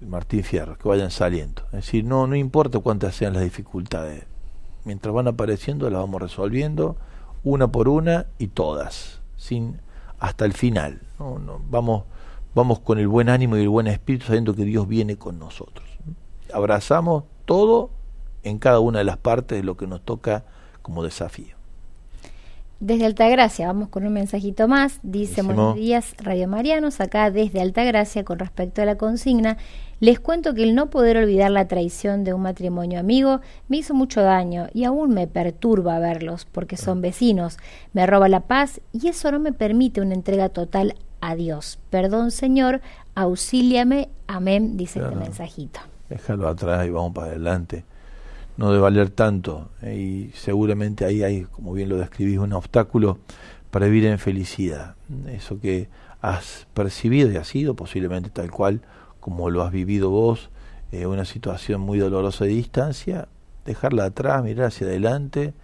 [0.00, 1.62] Martín Fierro, que vayan saliendo.
[1.66, 4.24] Es decir, no, no importa cuántas sean las dificultades.
[4.84, 6.96] Mientras van apareciendo, las vamos resolviendo
[7.42, 9.80] una por una y todas, sin
[10.18, 11.00] hasta el final.
[11.18, 12.04] No, no, vamos,
[12.54, 15.86] vamos con el buen ánimo y el buen espíritu, sabiendo que Dios viene con nosotros.
[16.52, 17.90] Abrazamos todo
[18.42, 20.44] en cada una de las partes de lo que nos toca
[20.82, 21.56] como desafío.
[22.80, 24.98] Desde Altagracia, vamos con un mensajito más.
[25.02, 27.00] Dice, buenos días, Radio Marianos.
[27.00, 29.56] Acá desde Altagracia, con respecto a la consigna,
[30.00, 33.94] les cuento que el no poder olvidar la traición de un matrimonio amigo me hizo
[33.94, 37.58] mucho daño y aún me perturba verlos porque son vecinos.
[37.92, 41.78] Me roba la paz y eso no me permite una entrega total a Dios.
[41.90, 42.82] Perdón, Señor,
[43.14, 44.08] auxíliame.
[44.26, 45.80] Amén, dice este mensajito.
[46.10, 47.84] Déjalo atrás y vamos para adelante
[48.56, 53.18] no debe valer tanto eh, y seguramente ahí hay, como bien lo describís, un obstáculo
[53.70, 54.94] para vivir en felicidad.
[55.28, 55.88] Eso que
[56.20, 58.80] has percibido y ha sido posiblemente tal cual
[59.20, 60.50] como lo has vivido vos,
[60.92, 63.28] eh, una situación muy dolorosa de distancia,
[63.64, 65.54] dejarla atrás, mirar hacia adelante,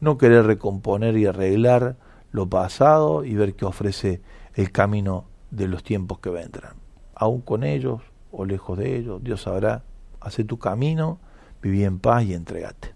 [0.00, 1.96] no querer recomponer y arreglar
[2.32, 4.20] lo pasado y ver qué ofrece
[4.54, 6.74] el camino de los tiempos que vendrán.
[7.14, 8.02] Aún con ellos
[8.32, 9.84] o lejos de ellos, Dios sabrá,
[10.20, 11.18] hace tu camino
[11.64, 12.92] viví en paz y entregate.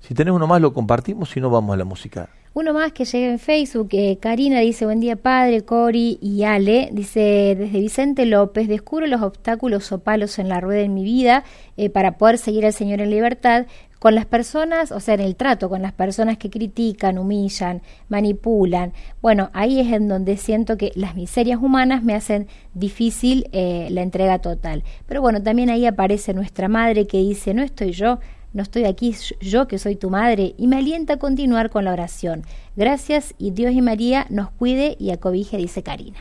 [0.00, 2.28] Si tenés uno más lo compartimos, si no vamos a la música.
[2.52, 6.88] Uno más que llega en Facebook, eh, Karina dice, buen día padre, Cori y Ale,
[6.92, 11.44] dice, desde Vicente López, descubro los obstáculos o palos en la rueda en mi vida
[11.76, 13.66] eh, para poder seguir al Señor en libertad,
[13.98, 18.92] con las personas, o sea, en el trato con las personas que critican, humillan, manipulan.
[19.22, 24.02] Bueno, ahí es en donde siento que las miserias humanas me hacen difícil eh, la
[24.02, 24.84] entrega total.
[25.06, 28.18] Pero bueno, también ahí aparece nuestra madre que dice, no estoy yo,
[28.56, 31.92] no estoy aquí yo que soy tu madre y me alienta a continuar con la
[31.92, 32.42] oración.
[32.74, 36.18] Gracias y Dios y María nos cuide y acobije, dice Karina.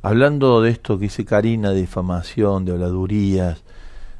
[0.00, 3.62] Hablando de esto que dice Karina, de difamación, de habladurías,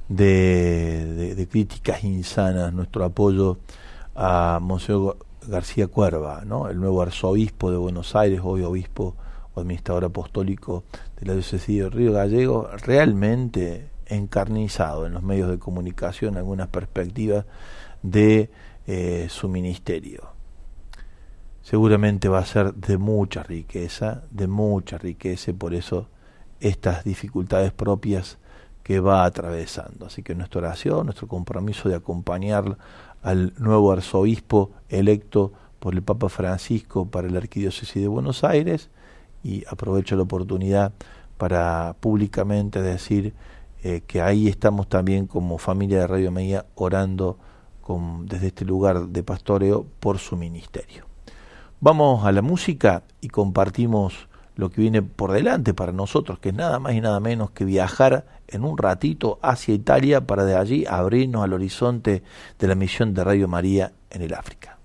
[0.09, 3.59] de, críticas insanas, nuestro apoyo
[4.15, 6.69] a Monseñor García Cuerva, ¿no?
[6.69, 9.17] el nuevo arzobispo de Buenos Aires, hoy obispo
[9.55, 10.85] o administrador apostólico
[11.21, 17.45] de la diócesis de Río Gallego, realmente encarnizado en los medios de comunicación algunas perspectivas
[18.03, 18.51] de
[18.87, 20.33] eh, su ministerio.
[21.63, 26.09] Seguramente va a ser de mucha riqueza, de mucha riqueza, y por eso
[26.61, 28.39] estas dificultades propias
[28.83, 30.07] que va atravesando.
[30.07, 32.77] Así que nuestra oración, nuestro compromiso de acompañar
[33.23, 38.91] al nuevo arzobispo electo por el Papa Francisco para la Arquidiócesis de Buenos Aires
[39.43, 40.93] y aprovecho la oportunidad
[41.37, 43.35] para públicamente decir
[43.83, 47.39] eh, que ahí estamos también como familia de Radio María orando
[48.25, 51.05] desde este lugar de pastoreo por su ministerio.
[51.81, 56.55] Vamos a la música y compartimos lo que viene por delante para nosotros, que es
[56.55, 60.85] nada más y nada menos que viajar en un ratito hacia Italia para de allí
[60.87, 62.23] abrirnos al horizonte
[62.59, 64.82] de la misión de Radio María en el África.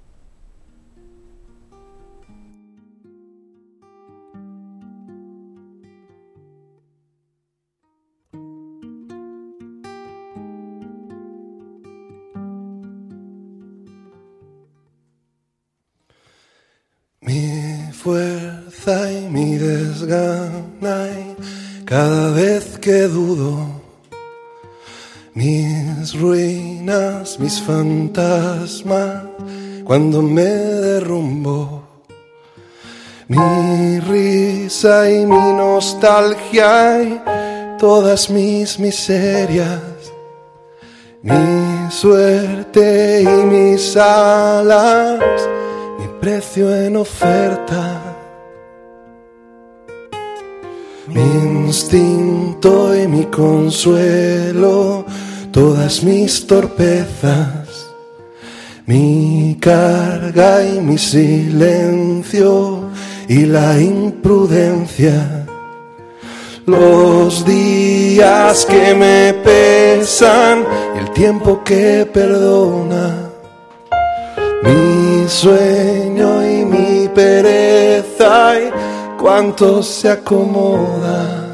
[22.87, 23.67] Que dudo,
[25.33, 29.25] mis ruinas, mis fantasmas,
[29.83, 31.83] cuando me derrumbo,
[33.27, 37.21] mi risa y mi nostalgia y
[37.77, 39.81] todas mis miserias,
[41.23, 45.19] mi suerte y mis alas
[46.21, 48.06] precio en oferta.
[51.07, 55.05] Mi instinto y mi consuelo,
[55.51, 57.87] todas mis torpezas,
[58.85, 62.89] mi carga y mi silencio
[63.27, 65.45] y la imprudencia.
[66.65, 70.65] Los días que me pesan
[70.99, 73.27] el tiempo que perdona
[74.63, 78.86] mi sueño y mi pereza y
[79.17, 81.47] cuánto se acomoda.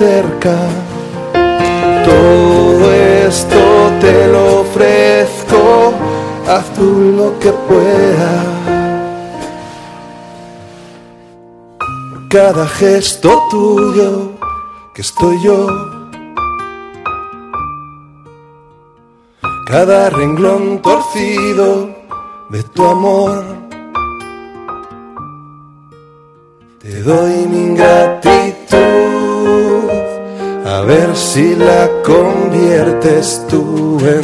[0.00, 0.56] Cerca.
[2.10, 2.92] Todo
[3.28, 3.60] esto
[4.00, 5.92] te lo ofrezco,
[6.48, 8.60] haz tú lo que puedas.
[12.30, 14.30] cada gesto tuyo
[14.94, 15.66] que estoy yo.
[19.66, 21.90] Cada renglón torcido
[22.50, 23.44] de tu amor.
[26.78, 28.39] Te doy mi ver
[31.20, 34.22] si la conviertes tú en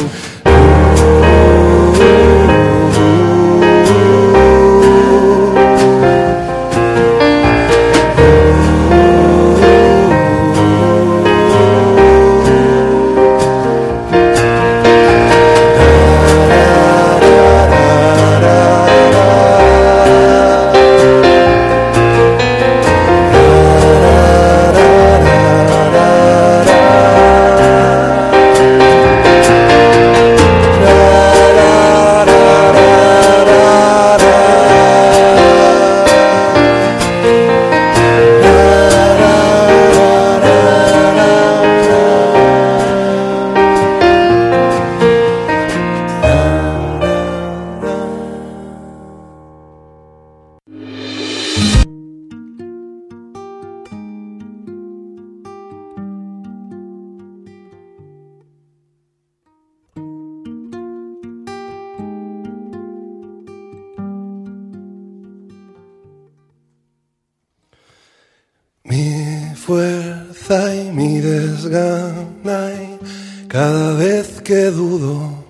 [74.47, 75.45] que dudo.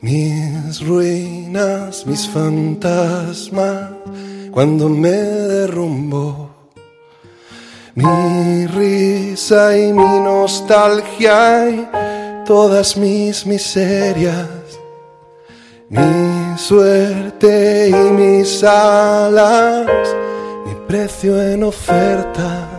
[0.00, 3.90] Mis ruinas, mis fantasmas,
[4.52, 6.48] cuando me derrumbo,
[7.96, 11.88] mi risa y mi nostalgia y
[12.46, 14.48] todas mis miserias,
[15.88, 19.88] mi suerte y mis alas,
[20.66, 22.69] mi precio en oferta.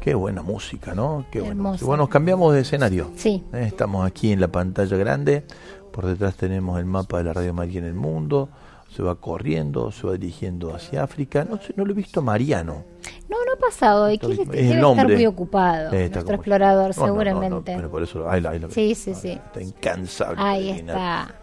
[0.00, 1.26] Qué buena música, ¿no?
[1.30, 1.76] Qué bueno.
[1.82, 3.10] Bueno, cambiamos de escenario.
[3.16, 3.44] Sí.
[3.52, 5.44] Eh, estamos aquí en la pantalla grande.
[5.92, 8.48] Por detrás tenemos el mapa de la Radio María en el mundo.
[8.96, 11.46] Se va corriendo, se va dirigiendo hacia África.
[11.48, 12.82] No sé, no lo he visto Mariano.
[13.28, 14.10] No, no ha pasado.
[14.10, 15.90] ¿Y debe estar muy ocupado.
[15.92, 17.74] nuestro explorador, seguramente.
[17.76, 19.32] pero por eso, ahí, ahí sí, sí, sí.
[19.32, 20.40] Está incansable.
[20.40, 21.34] Ahí está.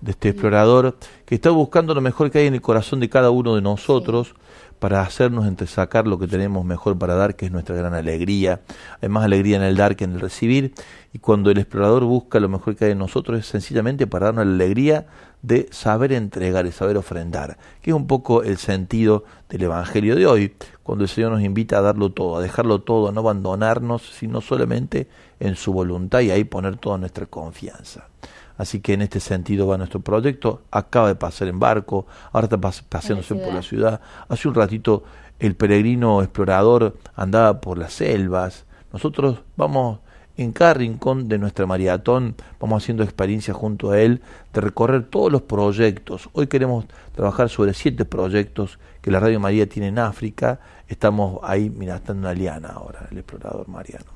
[0.00, 3.30] De este explorador que está buscando lo mejor que hay en el corazón de cada
[3.30, 4.34] uno de nosotros
[4.78, 8.60] para hacernos entresacar lo que tenemos mejor para dar, que es nuestra gran alegría.
[9.00, 10.74] Hay más alegría en el dar que en el recibir.
[11.12, 14.46] Y cuando el explorador busca lo mejor que hay en nosotros es sencillamente para darnos
[14.46, 15.06] la alegría
[15.42, 20.26] de saber entregar y saber ofrendar, que es un poco el sentido del Evangelio de
[20.26, 24.02] hoy, cuando el Señor nos invita a darlo todo, a dejarlo todo, a no abandonarnos,
[24.02, 25.06] sino solamente
[25.40, 28.08] en su voluntad y ahí poner toda nuestra confianza.
[28.56, 30.62] Así que en este sentido va nuestro proyecto.
[30.70, 34.00] Acaba de pasar en barco, ahora está paseándose por la ciudad.
[34.28, 35.04] Hace un ratito
[35.38, 38.64] el peregrino explorador andaba por las selvas.
[38.92, 39.98] Nosotros vamos
[40.36, 44.20] en cada rincón de nuestra maratón, vamos haciendo experiencia junto a él
[44.52, 46.28] de recorrer todos los proyectos.
[46.32, 50.60] Hoy queremos trabajar sobre siete proyectos que la Radio María tiene en África.
[50.88, 54.06] Estamos ahí, mira, está en una liana ahora, el explorador Mariano.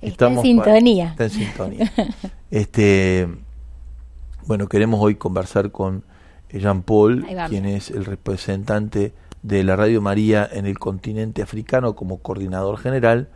[0.00, 1.08] Está en sintonía.
[1.10, 1.92] está en sintonía.
[2.50, 3.28] este,
[4.48, 6.04] bueno, queremos hoy conversar con
[6.50, 12.22] Jean Paul, quien es el representante de la Radio María en el continente africano como
[12.22, 13.28] coordinador general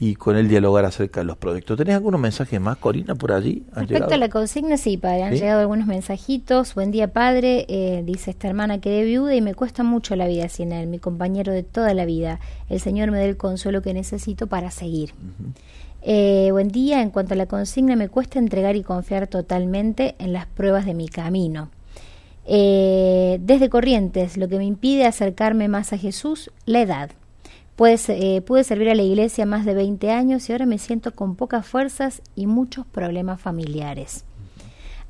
[0.00, 1.78] y con él dialogar acerca de los proyectos.
[1.78, 3.64] ¿Tenés algunos mensajes más, Corina, por allí?
[3.76, 6.74] Respecto a la consigna, sí, padre, han llegado algunos mensajitos.
[6.74, 7.64] Buen día, padre.
[7.68, 10.88] Eh, dice esta hermana que de viuda y me cuesta mucho la vida sin él,
[10.88, 12.40] mi compañero de toda la vida.
[12.68, 15.12] El Señor me dé el consuelo que necesito para seguir.
[16.08, 20.32] Eh, buen día, en cuanto a la consigna, me cuesta entregar y confiar totalmente en
[20.32, 21.68] las pruebas de mi camino.
[22.46, 27.10] Eh, desde Corrientes, lo que me impide acercarme más a Jesús, la edad.
[27.74, 28.06] Pues,
[28.46, 31.66] pude servir a la iglesia más de 20 años y ahora me siento con pocas
[31.66, 34.24] fuerzas y muchos problemas familiares.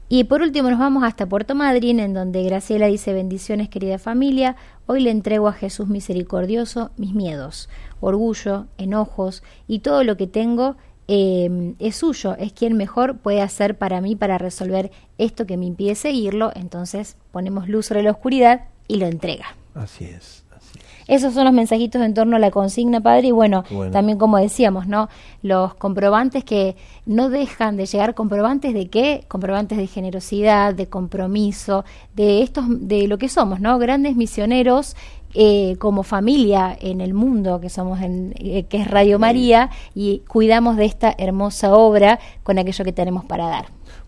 [0.09, 4.55] Y por último nos vamos hasta Puerto Madryn, en donde Graciela dice bendiciones querida familia,
[4.87, 7.69] hoy le entrego a Jesús misericordioso mis miedos,
[8.01, 10.77] orgullo, enojos y todo lo que tengo
[11.09, 15.67] eh, es suyo, es quien mejor puede hacer para mí para resolver esto que me
[15.67, 19.57] impide seguirlo, entonces ponemos luz sobre la oscuridad y lo entrega.
[19.75, 20.47] Así es.
[21.09, 24.89] Esos son los mensajitos en torno a la consigna, padre, y bueno, también como decíamos,
[24.89, 25.09] ¿no?
[25.41, 26.75] Los comprobantes que
[27.05, 29.25] no dejan de llegar, comprobantes de qué?
[29.29, 31.85] Comprobantes de generosidad, de compromiso,
[32.17, 33.79] de estos, de lo que somos, ¿no?
[33.79, 34.97] Grandes misioneros
[35.39, 40.20] eh, como familia en el mundo que somos en, eh, que es Radio María y
[40.20, 43.66] cuidamos de esta hermosa obra con aquello que tenemos para dar.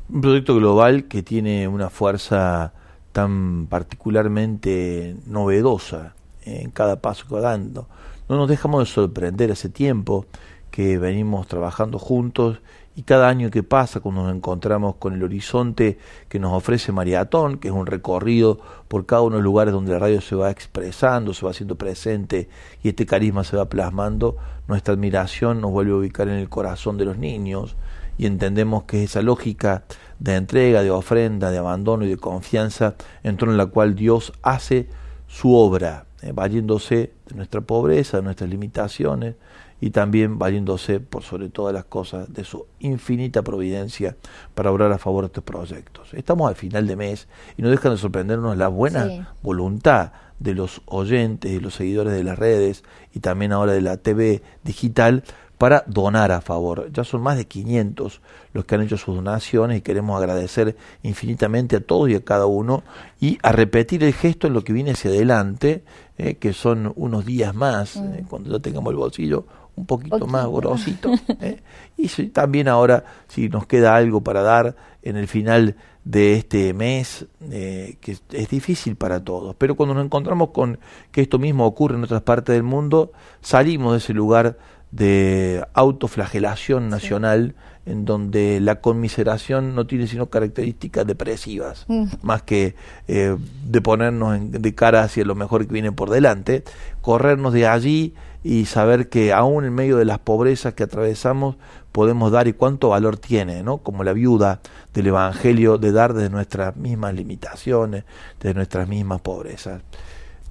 [0.09, 2.73] Un proyecto global que tiene una fuerza
[3.13, 6.15] tan particularmente novedosa
[6.47, 7.89] en cada paso que va dando.
[8.31, 10.25] No nos dejamos de sorprender ese tiempo
[10.71, 12.61] que venimos trabajando juntos
[12.99, 17.59] y cada año que pasa cuando nos encontramos con el horizonte que nos ofrece Mariatón,
[17.59, 20.51] que es un recorrido por cada uno de los lugares donde la radio se va
[20.51, 22.49] expresando, se va haciendo presente
[22.83, 24.37] y este carisma se va plasmando,
[24.67, 27.77] nuestra admiración nos vuelve a ubicar en el corazón de los niños
[28.19, 29.85] y entendemos que esa lógica
[30.19, 34.33] de entrega, de ofrenda, de abandono y de confianza en torno a la cual Dios
[34.43, 34.89] hace
[35.29, 39.37] su obra, eh, valiéndose de nuestra pobreza, de nuestras limitaciones
[39.81, 44.17] y también valiéndose por sobre todas las cosas de su infinita providencia
[44.55, 46.15] para obrar a favor de estos proyectos.
[46.15, 50.83] Estamos al final de mes y no dejan de sorprendernos la buena voluntad de los
[50.87, 55.25] oyentes y los seguidores de las redes y también ahora de la TV digital
[55.59, 56.91] para donar a favor.
[56.93, 58.21] Ya son más de 500
[58.53, 62.47] los que han hecho sus donaciones y queremos agradecer infinitamente a todos y a cada
[62.47, 62.85] uno
[63.21, 65.83] y a repetir el gesto en lo que viene hacia adelante,
[66.17, 68.15] eh, que son unos días más, mm.
[68.15, 69.47] eh, cuando ya tengamos el bolsillo
[69.79, 71.11] un poquito, más grosito.
[71.41, 71.61] Eh.
[71.97, 77.27] Y también ahora, si nos queda algo para dar en el final de este mes,
[77.41, 80.79] que es difícil para todos, pero cuando nos encontramos con
[81.13, 84.59] que esto mismo ocurre en otras partes del mundo, salimos de ese lugar
[84.91, 87.55] de autoflagelación nacional
[87.89, 92.05] en donde la conmiseración no tiene sino características depresivas, mm.
[92.23, 92.75] más que
[93.07, 96.65] eh, de ponernos de cara hacia lo mejor que viene por delante,
[97.01, 98.15] corrernos de allí
[98.45, 101.57] y saber que aún en medio de las pobrezas que atravesamos
[101.93, 103.79] podemos dar y cuánto valor tiene, ¿no?
[103.79, 104.61] Como la viuda
[104.95, 108.05] del Evangelio de dar desde nuestras mismas limitaciones,
[108.41, 109.83] de nuestras mismas pobrezas.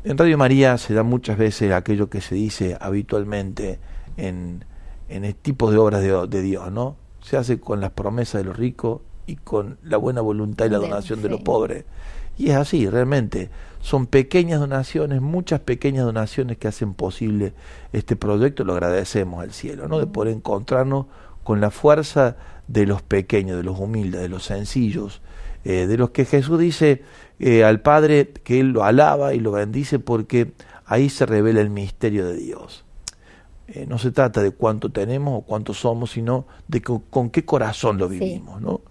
[0.04, 3.80] En Radio María se da muchas veces aquello que se dice habitualmente
[4.18, 4.66] en,
[5.10, 6.98] en tipos de obras de, de Dios, ¿no?
[7.22, 10.78] Se hace con las promesas de los ricos y con la buena voluntad y la
[10.78, 11.86] donación de los pobres.
[12.38, 13.50] Y es así, realmente.
[13.82, 17.54] Son pequeñas donaciones, muchas pequeñas donaciones que hacen posible
[17.94, 18.64] este proyecto.
[18.64, 20.00] Lo agradecemos al cielo, ¿no?
[20.00, 21.06] De poder encontrarnos
[21.44, 22.36] con la fuerza
[22.68, 25.22] de los pequeños, de los humildes, de los sencillos,
[25.64, 27.04] eh, de los que Jesús dice
[27.40, 30.52] eh, al Padre que Él lo alaba y lo bendice porque
[30.86, 32.84] ahí se revela el misterio de Dios.
[33.68, 37.98] Eh, no se trata de cuánto tenemos o cuánto somos, sino de con, qué corazón
[37.98, 38.82] lo vivimos, ¿no?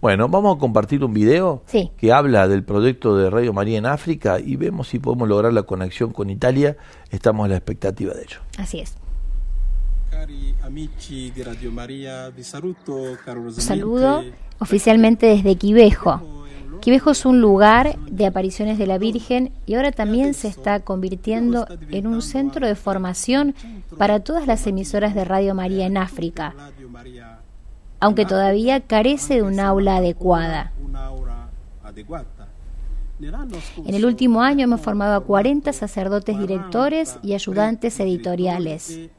[0.00, 1.62] Bueno, vamos a compartir un video
[1.98, 5.64] que habla del proyecto de Radio María en África y vemos si podemos lograr la
[5.64, 6.78] conexión con Italia.
[7.10, 8.38] Estamos a la expectativa de ello.
[8.56, 8.96] Así es.
[13.58, 14.24] Saludo
[14.58, 16.39] oficialmente desde Quivejo
[16.80, 21.66] Quivejo es un lugar de apariciones de la Virgen y ahora también se está convirtiendo
[21.90, 23.54] en un centro de formación
[23.98, 26.54] para todas las emisoras de Radio María en África,
[28.00, 30.72] aunque todavía carece de un aula adecuada.
[33.84, 39.10] En el último año hemos formado a 40 sacerdotes directores y ayudantes editoriales.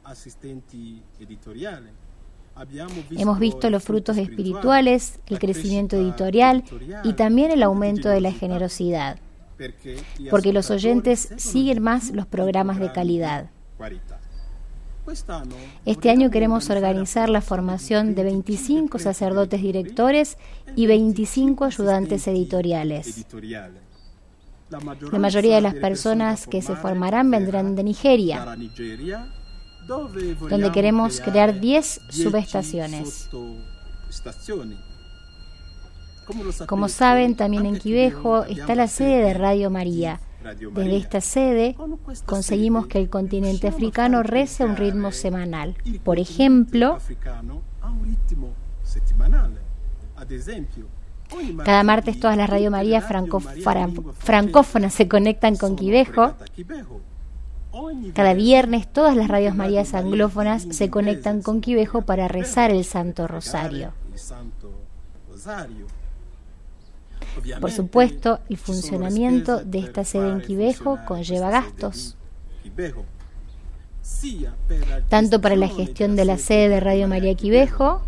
[3.10, 6.64] Hemos visto los frutos espirituales, el crecimiento editorial
[7.04, 9.18] y también el aumento de la generosidad,
[10.30, 13.50] porque los oyentes siguen más los programas de calidad.
[15.84, 20.38] Este año queremos organizar la formación de 25 sacerdotes directores
[20.76, 23.26] y 25 ayudantes editoriales.
[24.70, 28.56] La mayoría de las personas que se formarán vendrán de Nigeria,
[29.86, 33.28] donde queremos crear 10 subestaciones.
[36.66, 40.20] Como saben, también en Quivejo está la sede de Radio María.
[40.74, 41.76] Desde esta sede
[42.26, 45.76] conseguimos que el continente africano rece a un ritmo semanal.
[46.04, 46.98] Por ejemplo,
[51.64, 56.34] cada martes todas las Radio María francófonas se conectan con Quivejo
[58.14, 63.26] cada viernes todas las radios Marías anglófonas se conectan con Quivejo para rezar el Santo
[63.26, 63.92] Rosario.
[67.60, 72.16] Por supuesto, el funcionamiento de esta sede en Quivejo conlleva gastos,
[75.08, 78.02] tanto para la gestión de la sede de Radio María Quivejo,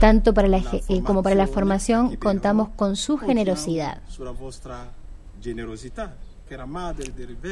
[0.00, 4.02] tanto para la, eh, como para la formación contamos con su generosidad.
[6.48, 6.56] Que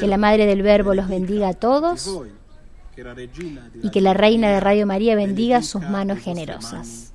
[0.06, 2.22] la Madre del Verbo los bendiga a todos
[3.82, 7.12] y que la Reina de Radio María bendiga sus manos generosas.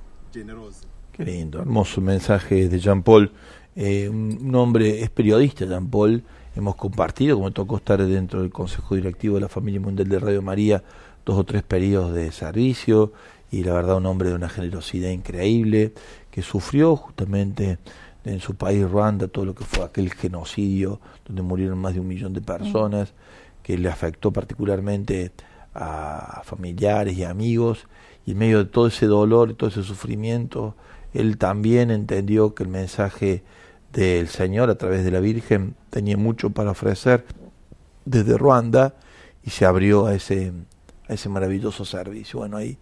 [1.12, 3.32] Qué lindo, hermoso mensaje de Jean Paul.
[3.76, 6.22] Eh, un hombre es periodista, Jean Paul.
[6.54, 10.42] Hemos compartido, como tocó estar dentro del Consejo Directivo de la Familia Mundial de Radio
[10.42, 10.82] María,
[11.24, 13.12] dos o tres periodos de servicio
[13.50, 15.92] y la verdad un hombre de una generosidad increíble
[16.30, 17.78] que sufrió justamente
[18.24, 22.08] en su país, Ruanda, todo lo que fue aquel genocidio donde murieron más de un
[22.08, 23.14] millón de personas,
[23.62, 25.32] que le afectó particularmente
[25.74, 27.86] a familiares y amigos,
[28.26, 30.74] y en medio de todo ese dolor y todo ese sufrimiento,
[31.14, 33.42] él también entendió que el mensaje
[33.92, 37.24] del Señor a través de la Virgen tenía mucho para ofrecer
[38.04, 38.94] desde Ruanda
[39.42, 40.52] y se abrió a ese,
[41.08, 42.40] a ese maravilloso servicio.
[42.40, 42.78] Bueno, ahí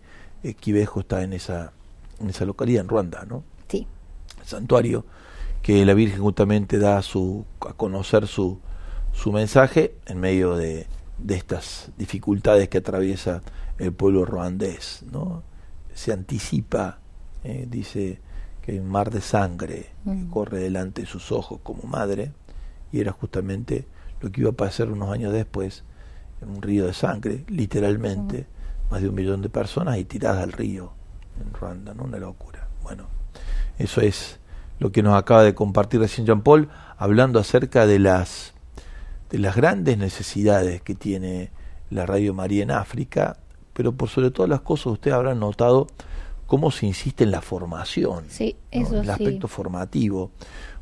[0.60, 1.72] Quivejo está en esa,
[2.20, 3.42] en esa localidad, en Ruanda, ¿no?
[3.68, 3.86] Sí.
[4.40, 5.04] El santuario
[5.68, 8.58] que la Virgen justamente da su, a conocer su,
[9.12, 10.86] su mensaje en medio de,
[11.18, 13.42] de estas dificultades que atraviesa
[13.76, 15.42] el pueblo ruandés, ¿no?
[15.92, 17.00] Se anticipa,
[17.44, 18.18] eh, dice
[18.62, 20.30] que hay un mar de sangre que mm.
[20.30, 22.32] corre delante de sus ojos como madre,
[22.90, 23.86] y era justamente
[24.22, 25.84] lo que iba a pasar unos años después,
[26.40, 28.46] en un río de sangre, literalmente,
[28.90, 30.94] más de un millón de personas y tiradas al río
[31.38, 32.04] en Ruanda, ¿no?
[32.04, 32.68] Una locura.
[32.82, 33.04] Bueno,
[33.76, 34.40] eso es
[34.78, 38.54] lo que nos acaba de compartir recién Jean Paul, hablando acerca de las,
[39.30, 41.50] de las grandes necesidades que tiene
[41.90, 43.38] la Radio María en África,
[43.72, 45.86] pero por sobre todas las cosas usted habrá notado
[46.46, 50.30] cómo se insiste en la formación, sí, eso el aspecto formativo,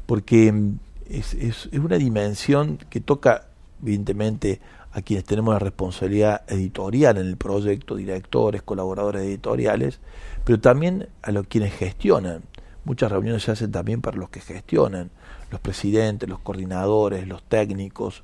[0.06, 0.78] porque mm,
[1.10, 3.46] es, es, es una dimensión que toca
[3.82, 4.60] evidentemente
[4.92, 10.00] a quienes tenemos la responsabilidad editorial en el proyecto, directores, colaboradores editoriales,
[10.44, 12.42] pero también a los quienes gestionan.
[12.86, 15.10] Muchas reuniones se hacen también para los que gestionan,
[15.50, 18.22] los presidentes, los coordinadores, los técnicos.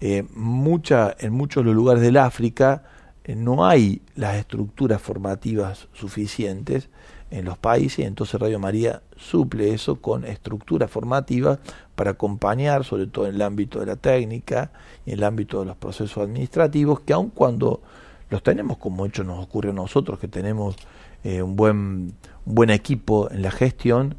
[0.00, 2.84] Eh, mucha, en muchos de los lugares del África
[3.24, 6.88] eh, no hay las estructuras formativas suficientes
[7.30, 11.58] en los países, entonces Radio María suple eso con estructuras formativas
[11.94, 14.70] para acompañar, sobre todo en el ámbito de la técnica
[15.04, 17.82] y en el ámbito de los procesos administrativos, que aun cuando
[18.30, 20.76] los tenemos, como hecho nos ocurre a nosotros, que tenemos
[21.24, 22.14] eh, un, buen,
[22.44, 24.16] buen equipo en la gestión,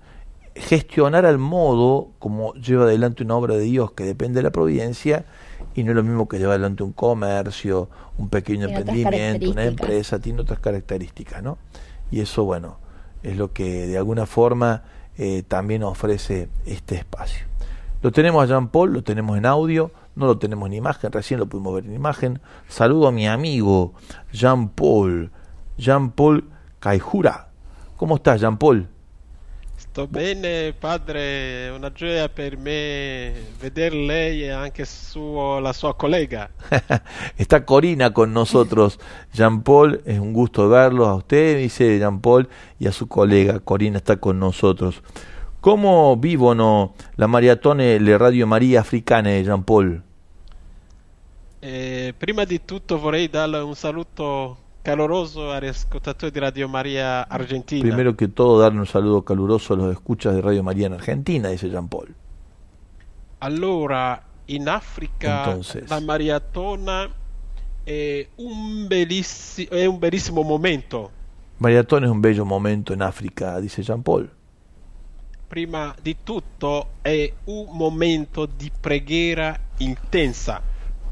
[0.55, 5.26] gestionar al modo como lleva adelante una obra de Dios que depende de la providencia
[5.74, 10.19] y no es lo mismo que lleva adelante un comercio, un pequeño emprendimiento, una empresa,
[10.19, 11.57] tiene otras características, ¿no?
[12.11, 12.78] Y eso, bueno,
[13.24, 14.84] es lo que de alguna forma
[15.17, 17.45] eh, también ofrece este espacio.
[18.01, 21.39] Lo tenemos a Jean Paul, lo tenemos en audio, no lo tenemos en imagen, recién
[21.39, 22.39] lo pudimos ver en imagen.
[22.67, 23.93] Saludo a mi amigo
[24.32, 25.32] Jean Paul,
[25.78, 26.49] Jean Paul
[26.80, 27.52] Caijura.
[28.03, 28.85] ¿Cómo estás, Jean Paul?
[29.77, 33.31] Sto bene padre, una gioia per me
[33.61, 36.49] veder lei e anche suo, la sua collega.
[37.37, 38.99] Está Corina con nosotros,
[39.33, 43.61] Jean Paul, es un gusto verlo a usted, dice Jean Paul, y a su colega,
[43.61, 45.01] Corina está con nosotros.
[45.61, 50.03] ¿Cómo vivono la maratone le Radio Maria Africane, Jean Paul?
[51.61, 57.81] Eh, prima di tutto vorrei darle un saluto caloroso agli ascoltatori di Radio María Argentina.
[57.81, 61.49] Primero que todo, darle un saludo caluroso a los escuchas de Radio María en Argentina,
[61.49, 62.13] dice Jean Paul.
[63.39, 65.89] Allora, in Africa Entonces.
[65.89, 67.09] la maratona
[67.84, 71.11] è un, bellissi- è un bellissimo momento.
[71.59, 74.29] Maratona es un bello momento en África, dice Jean Paul.
[75.47, 80.61] Prima di tutto è un momento di preghiera intensa.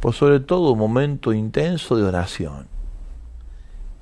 [0.01, 2.70] Por sobre todo un momento intenso de oración.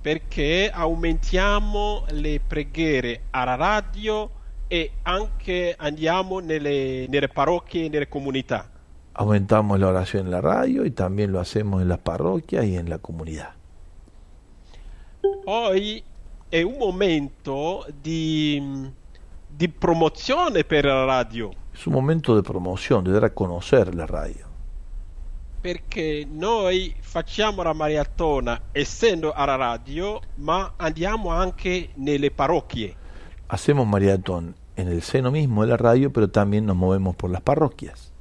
[0.02, 4.30] Perché aumentiamo le preghiere alla radio
[4.68, 8.70] e anche andiamo nelle, nelle parrocchie e nelle comunità.
[9.14, 12.90] Aumentamos la oración en la radio y también lo hacemos en las parroquias y en
[12.90, 13.54] la comunidad.
[15.44, 16.02] Poi
[16.48, 18.90] è un momento di,
[19.48, 21.52] di promozione per la radio.
[21.74, 24.49] Es un momento de promoción, de dar a conocer la radio.
[25.60, 32.96] Perché noi facciamo la maratona essendo alla radio, ma andiamo anche nelle parrocchie.
[33.48, 37.42] Hacemos maratón en el seno mismo de la radio, pero también nos movemos por las
[37.42, 38.12] parroquias.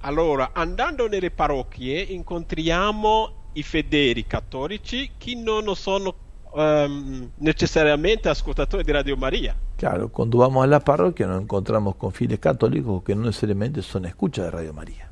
[0.00, 6.14] Allora, andando nelle parrocchie incontriamo i fedeli cattolici che non sono
[6.52, 9.54] um, necesariamente ascoltatori di Radio Maria.
[9.76, 14.04] Claro, cuando vamos a la parroquia nos encontramos con fieles católicos que no necesariamente son
[14.06, 15.11] escuchas de Radio María.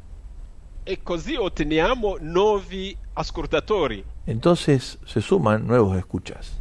[0.84, 4.04] E così otteniamo nuovi ascoltatori.
[4.26, 6.58] Entonces se suman nuevos escuchas.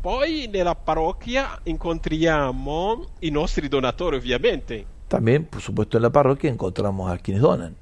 [0.00, 4.86] Poi nella parrocchia incontriamo i nostri donatori ovviamente.
[5.08, 7.74] También, por supuesto, en la parroquia encontramos a quienes donan.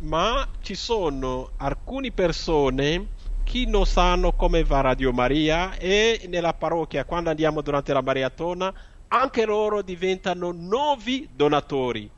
[0.00, 3.08] Ma ci sono alcune persone
[3.42, 8.72] che non sanno come va Radio Maria e nella parrocchia quando andiamo durante la maratona
[9.08, 12.08] anche loro diventano nuovi donatori.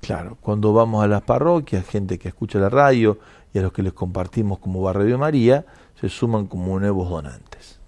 [0.00, 3.18] Claro, cuando vamos a las parroquias, gente que escucha la radio
[3.52, 5.66] y a los que les compartimos como Barrio de María,
[6.00, 7.78] se suman como nuevos donantes.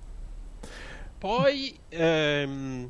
[1.19, 2.89] Poi, ehm,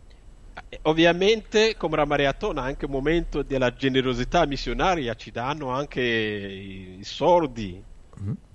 [0.83, 7.83] ovviamente, come la maratona, anche un momento della generosità missionaria, ci danno anche i soldi.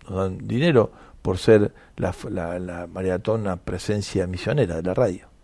[0.07, 0.91] Nos dan dinero
[1.21, 5.34] por ser la, la, la maratona presencia misionera de la radio.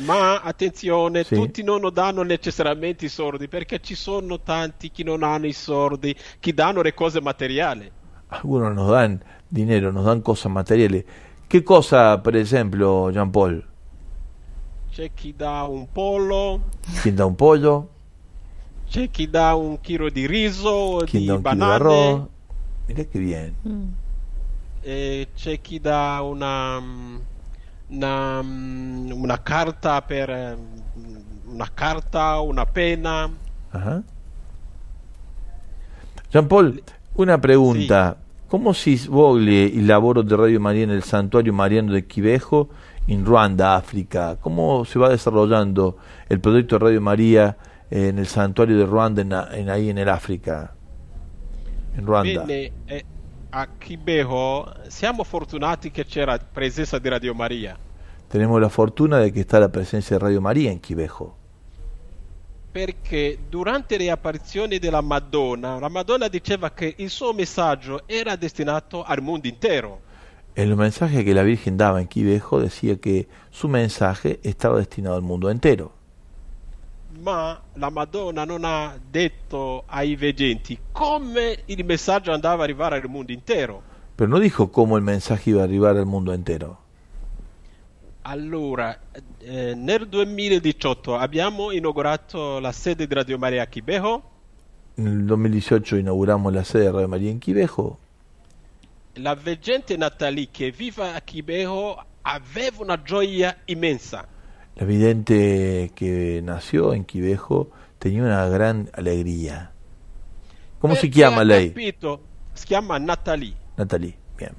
[0.00, 1.34] Ma attenzione, sì.
[1.34, 6.14] tutti non danno necessariamente i soldi perché ci sono tanti che non hanno i soldi,
[6.38, 7.90] che danno le cose materiali.
[8.28, 11.04] Algunos nos dan dinero, nos dan cosas materiali.
[11.48, 13.64] ¿Qué cosa, per esempio, Jean Paul?
[14.90, 16.60] C'è chi dà un pollo.
[17.02, 17.88] Chi dà un pollo?
[18.88, 21.72] c'è chi dà un chilo di riso, chi di banane.
[21.72, 22.26] arroz.
[22.86, 23.54] Mira qué bien.
[23.66, 23.88] Mm.
[24.80, 26.82] e c'è chi dà una,
[27.90, 30.56] una, una carta per eh,
[31.46, 33.30] una carta, una penna.
[33.72, 34.02] Ajá.
[36.30, 36.82] Jean Paul,
[37.14, 38.16] una pregunta.
[38.48, 42.70] ¿Cómo si svoglie il lavoro de Radio María en el Santuario Mariano de Quivejo
[43.06, 44.36] en Ruanda, África?
[44.40, 47.58] ¿Cómo se va desarrollando el proyecto de Radio María
[47.90, 50.72] eh, en el Santuario de Ruanda, en, en ahí en el África?
[51.96, 52.44] En Ruanda.
[52.44, 53.04] Bene, eh,
[53.50, 57.76] a Kibeho siamo fortunati che c'era presenza di Radio Maria.
[58.28, 61.38] Tenemos la fortuna de que está la presencia de Radio María en Quivejo.
[62.70, 69.02] perché durante le apparizioni della Madonna, la Madonna diceva che il suo messaggio era destinato
[69.02, 70.00] al mondo intero.
[70.54, 75.16] En los mensajes que la Virgen daba en Quivejo decía que su mensaje estaba destinado
[75.16, 75.92] al mundo entero.
[77.20, 83.08] Ma la Madonna non ha detto ai veggenti come il messaggio andava a arrivare al
[83.08, 83.82] mondo intero.
[84.14, 86.78] Pero no dijo cómo el mensaje iba a arribar al mundo entero.
[88.22, 88.98] Allora,
[89.40, 94.22] eh, nel 2018 abbiamo inaugurato la sede di Radio Maria a Kibeho.
[94.96, 97.98] En el 2018 inauguramos la sede de Radio María en Quivejo.
[99.14, 104.26] La veggente Natalie che vive a Kibeho aveva una gioia immensa.
[104.78, 107.68] La vidente que nació en Quivejo
[107.98, 109.72] tenía una gran alegría.
[110.78, 111.70] ¿Cómo se llama lei?
[111.70, 112.20] capito-
[112.54, 113.54] si chiama Natalie.
[113.76, 114.52] Natalie, bien.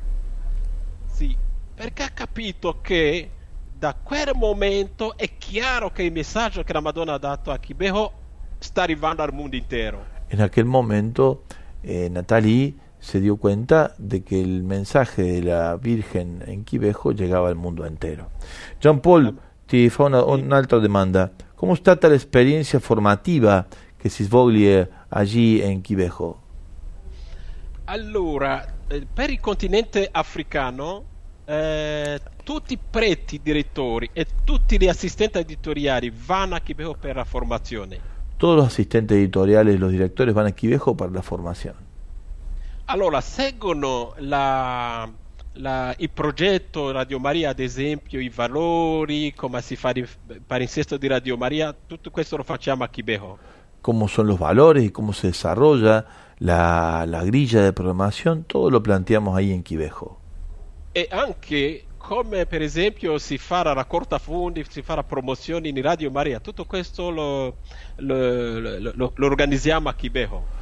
[1.08, 1.36] Sì,
[1.74, 3.30] perché ha capito che
[3.78, 8.12] da quel momento è chiaro che il messaggio che la Madonna ha dato a Kibeho
[8.60, 10.06] sta arrivando al mondo intero.
[10.28, 11.44] En aquel momento,
[11.82, 17.48] eh, Natalie se dio cuenta de que el mensaje de la Virgen en Quivejo llegaba
[17.48, 18.30] al mundo entero.
[18.82, 19.40] Jean Paul,
[19.70, 21.32] ti fa una, un'altra domanda.
[21.54, 23.64] Come è stata l'esperienza formativa
[23.96, 26.42] che si svolge allí in Quivejo?
[27.86, 31.04] Allora, eh, per il continente africano,
[31.46, 37.24] eh, tutti i preti direttori e tutti gli assistenti editoriali vanno a Kibeho per la
[37.24, 38.00] formazione.
[38.38, 41.76] Todos los asistentes editoriales y los directores van a Quivejo para la formación.
[42.86, 45.08] Allora, seguono la-
[45.60, 50.08] la- il progetto Radio Maria, ad esempio, i valori, come si fa il
[50.46, 53.38] palinsesto di Radio Maria, tutto questo lo facciamo a Kibeho.
[53.82, 56.06] Cómo son los valores y cómo se desarrolla
[56.40, 60.18] la, la grilla de programación, todo lo planteamos ahí en Quivejo.
[60.94, 65.82] E anche come per esempio si fa la raccolta fondi, si fa la promozione in
[65.82, 67.58] Radio Maria, tutto questo lo,
[67.98, 70.58] lo- lo- lo- organizziamo a Kibeho.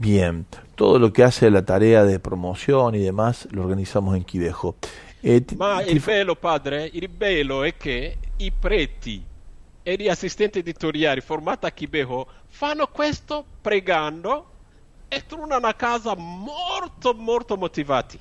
[0.00, 0.46] Bien,
[0.76, 4.76] todo lo que hace la tarea de promoción y demás lo organizamos en Quivejo.
[5.22, 9.22] Eh, Ma il bello, padre, il bello è che i preti
[9.82, 14.46] e gli assistenti editoriali formati a Kibeho fanno questo pregando
[15.06, 18.18] e tornano a casa molto molto motivati.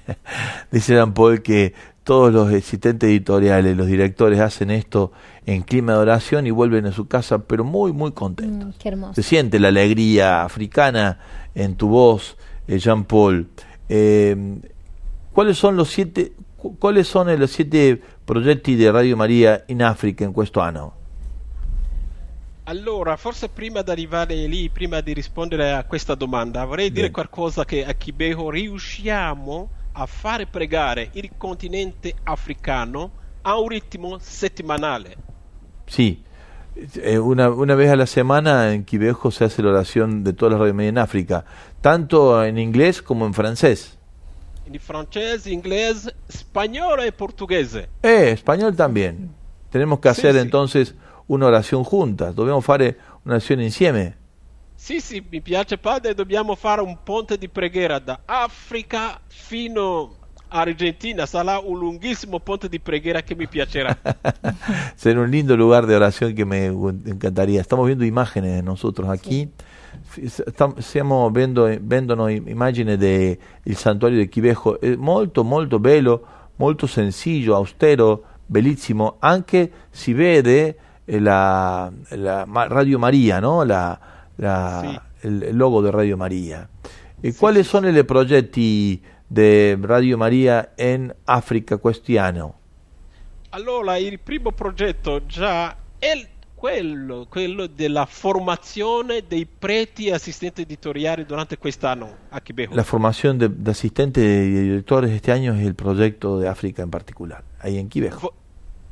[0.70, 5.12] Dice Jean Paul que todos los asistentes editoriales, los directores hacen esto
[5.46, 8.68] en clima de oración y vuelven a su casa, pero muy, muy contentos.
[8.74, 9.14] Mm, qué hermoso.
[9.14, 11.18] Se siente la alegría africana
[11.54, 12.36] en tu voz,
[12.68, 13.48] eh, Jean Paul.
[13.88, 14.60] Eh,
[15.32, 20.24] ¿Cuáles son los siete, cu- cuáles son los siete progetti di Radio Maria in Africa
[20.24, 20.94] in questo anno?
[22.64, 27.12] Allora, forse prima di arrivare lì, prima di rispondere a questa domanda, vorrei dire Bene.
[27.12, 33.10] qualcosa che a Kibeho riusciamo a fare pregare il continente africano
[33.42, 35.16] a un ritmo settimanale.
[35.92, 36.24] Sí,
[37.02, 40.52] eh, una, una vez a la semana en Quivejo se hace la oración de todas
[40.52, 41.44] las Radio María en África,
[41.82, 43.98] tanto en inglés como en francés.
[44.64, 47.90] In francese, inglese, spagnolo e portoghese.
[48.02, 49.34] Eh, español también.
[49.70, 50.38] Tenemos que Sí, hacer sí.
[50.38, 50.94] entonces
[51.26, 52.34] una oración juntas.
[52.34, 54.16] Dobbiamo fare una orazione insieme.
[54.74, 60.16] Sì, sì, mi piace padre, dobbiamo fare un ponte di preghiera da Africa fino
[60.52, 61.26] Argentina.
[61.26, 63.96] Sarà un lunghissimo ponte di preghiera che mi piacerà.
[64.96, 67.60] Será un lindo lugar de oración que me encantaría.
[67.60, 69.48] Estamos viendo imágenes de nosotros aquí.
[70.04, 73.38] F- stam- Stiamo vendo, vendono i- immagini del
[73.74, 74.80] santuario di Quivejo.
[74.80, 76.26] È molto, molto bello,
[76.56, 79.16] molto sencillo, austero, bellissimo.
[79.20, 83.62] Anche si vede eh, la, la Radio Maria, no?
[83.64, 83.98] La,
[84.36, 84.80] la-
[85.20, 85.26] Sì.
[85.28, 86.68] il, il logo di Radio Maria.
[87.20, 89.00] E Sì, quali sono i progetti
[89.32, 92.58] di Radio Maria in Africa quest'anno?
[93.50, 101.24] Allora, il primo progetto già è quello, quello della formazione dei preti e assistenti editoriali
[101.24, 102.74] durante quest'anno a Kibeho.
[102.74, 106.90] La formación de, de asistentes y directores este año es el proyecto de África en
[106.90, 108.20] particular, ahí en Quivejo.
[108.20, 108.34] Vo-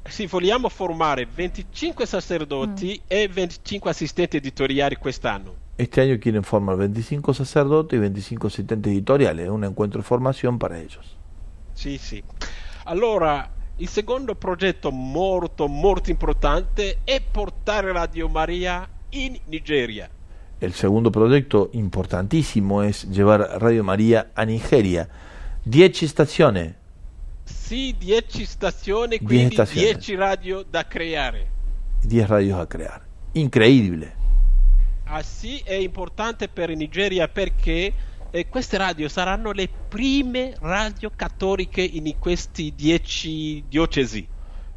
[0.02, 3.04] se vogliamo formare 25 sacerdoti mm.
[3.06, 5.68] e 25 assistenti editoriali quest'anno.
[5.80, 10.78] Este año quieren formar 25 sacerdotes y 25 asistentes editoriales, un encuentro de formación para
[10.78, 11.16] ellos.
[11.72, 12.22] Sì, sì.
[12.84, 20.10] Allora, il secondo progetto molto, molto importante è portare Radio Maria in Nigeria.
[20.58, 25.08] El segundo proyecto importantísimo es llevar Radio María a Nigeria.
[25.62, 26.74] 10 estaciones.
[27.44, 31.46] Sì, 10 stazioni, quindi 10 radio da creare.
[32.02, 33.02] 10 radios a creare.
[33.32, 34.19] Incredibile.
[35.12, 37.92] Ah sì, è importante per Nigeria perché
[38.30, 44.24] eh, queste radio saranno le prime radio cattoliche in questi 10 diocesi.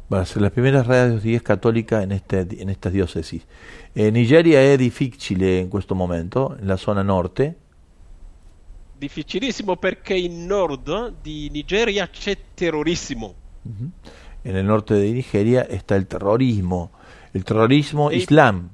[0.08, 3.46] Van a ser las primeras radios 10 católicas en, este, en estas diócesis.
[3.94, 7.56] Eh, Nigeria è difficile in questo momento, nella zona norte.
[8.98, 13.34] Difficilissimo perché in nord di Nigeria c'è terrorismo.
[13.62, 13.90] Uh-huh.
[14.42, 16.90] En el norte de Nigeria está el terrorismo,
[17.34, 18.73] il terrorismo e islam.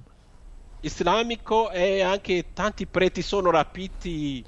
[0.80, 4.44] Islamico e anche tanti preti sono rapiti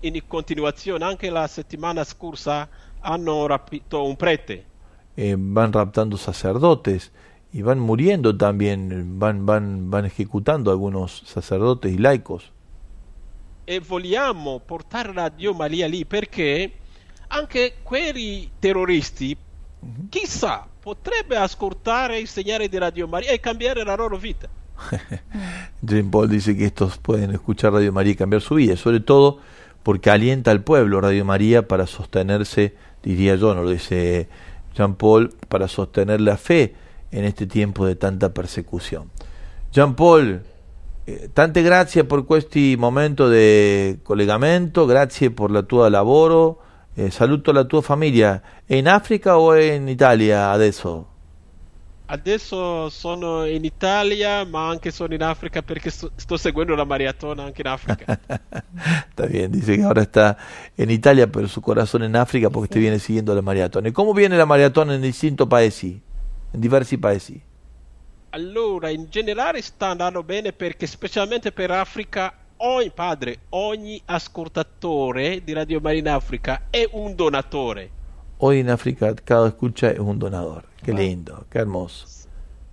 [0.00, 1.04] in continuazione.
[1.04, 2.68] Anche la settimana scorsa
[3.00, 4.64] hanno rapito un prete.
[5.14, 7.10] Eh, van raptando sacerdotes
[7.52, 12.52] y van muriendo también, van, van, van ejecutando algunos sacerdotes y laicos.
[13.64, 16.72] E vogliamo portare la Dio Maria lì perché
[17.28, 19.36] anche quei terroristi,
[19.80, 20.08] uh-huh.
[20.08, 24.48] chissà, potrebbe ascoltare il segnale di Radio Maria e cambiare la loro vita.
[25.86, 29.38] Jane Paul dice que estos pueden escuchar Radio María y cambiar su vida, sobre todo
[29.82, 34.28] porque alienta al pueblo Radio María para sostenerse, diría yo, no lo dice
[34.74, 36.74] Jean Paul, para sostener la fe
[37.12, 39.10] en este tiempo de tanta persecución.
[39.72, 40.42] Jean Paul,
[41.06, 46.60] eh, tante grazie per questo momento di collegamento, grazie per la tua lavoro,
[46.94, 48.42] eh, saluto la tua famiglia.
[48.64, 51.15] È in Africa o è in Italia adesso?
[52.08, 57.44] Adesso sono in Italia, ma anche sono in Africa perché sto, sto seguendo la maratona
[57.44, 58.18] anche in Africa.
[59.08, 60.36] está bien, dice que ahora está
[60.76, 63.88] en Italia, pero su corazón en África porque te viene siguiendo la maratona.
[63.88, 66.00] ¿Y cómo viene la maratona en distintos paesi?
[66.52, 67.40] in diversi paesi?
[68.30, 75.52] Allora, in generale sta andando bene perché specialmente per Africa ogni padre, ogni ascoltatore di
[75.52, 77.90] Radio Marina Africa è un donatore.
[78.38, 80.65] Hoy in Africa cada escucha è un donador.
[80.86, 82.06] Che lindo, che hermoso.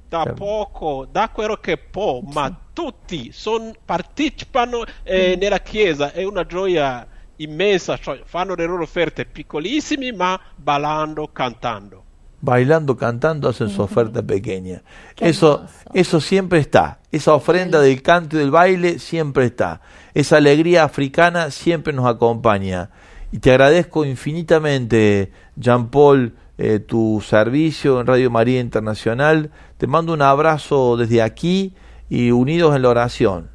[0.07, 6.23] Da che poco, da quello che può, ma tutti son, partecipano eh, nella chiesa, è
[6.23, 7.07] una gioia
[7.37, 12.03] immensa, cioè fanno le loro offerte piccolissime ma ballando, cantando.
[12.43, 14.81] bailando, cantando, hacen su oferta pequeña.
[15.17, 16.99] eso, eso siempre está.
[17.09, 19.79] Esa ofrenda del canto y del baile siempre está.
[20.13, 22.89] Esa alegría africana siempre nos acompaña.
[23.31, 29.51] Y te agradezco infinitamente, Jean Paul, eh, tu servicio en Radio María Internacional.
[29.77, 31.73] Te mando un abrazo desde aquí
[32.09, 33.49] y unidos en la oración.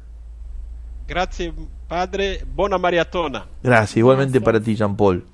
[1.07, 1.53] Gracias,
[1.87, 2.45] Padre.
[2.55, 3.47] Buena maratona.
[3.63, 5.25] Gracias, igualmente para ti, Jean Paul.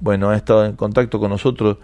[0.00, 1.78] Bueno, ha estado en contacto con nosotros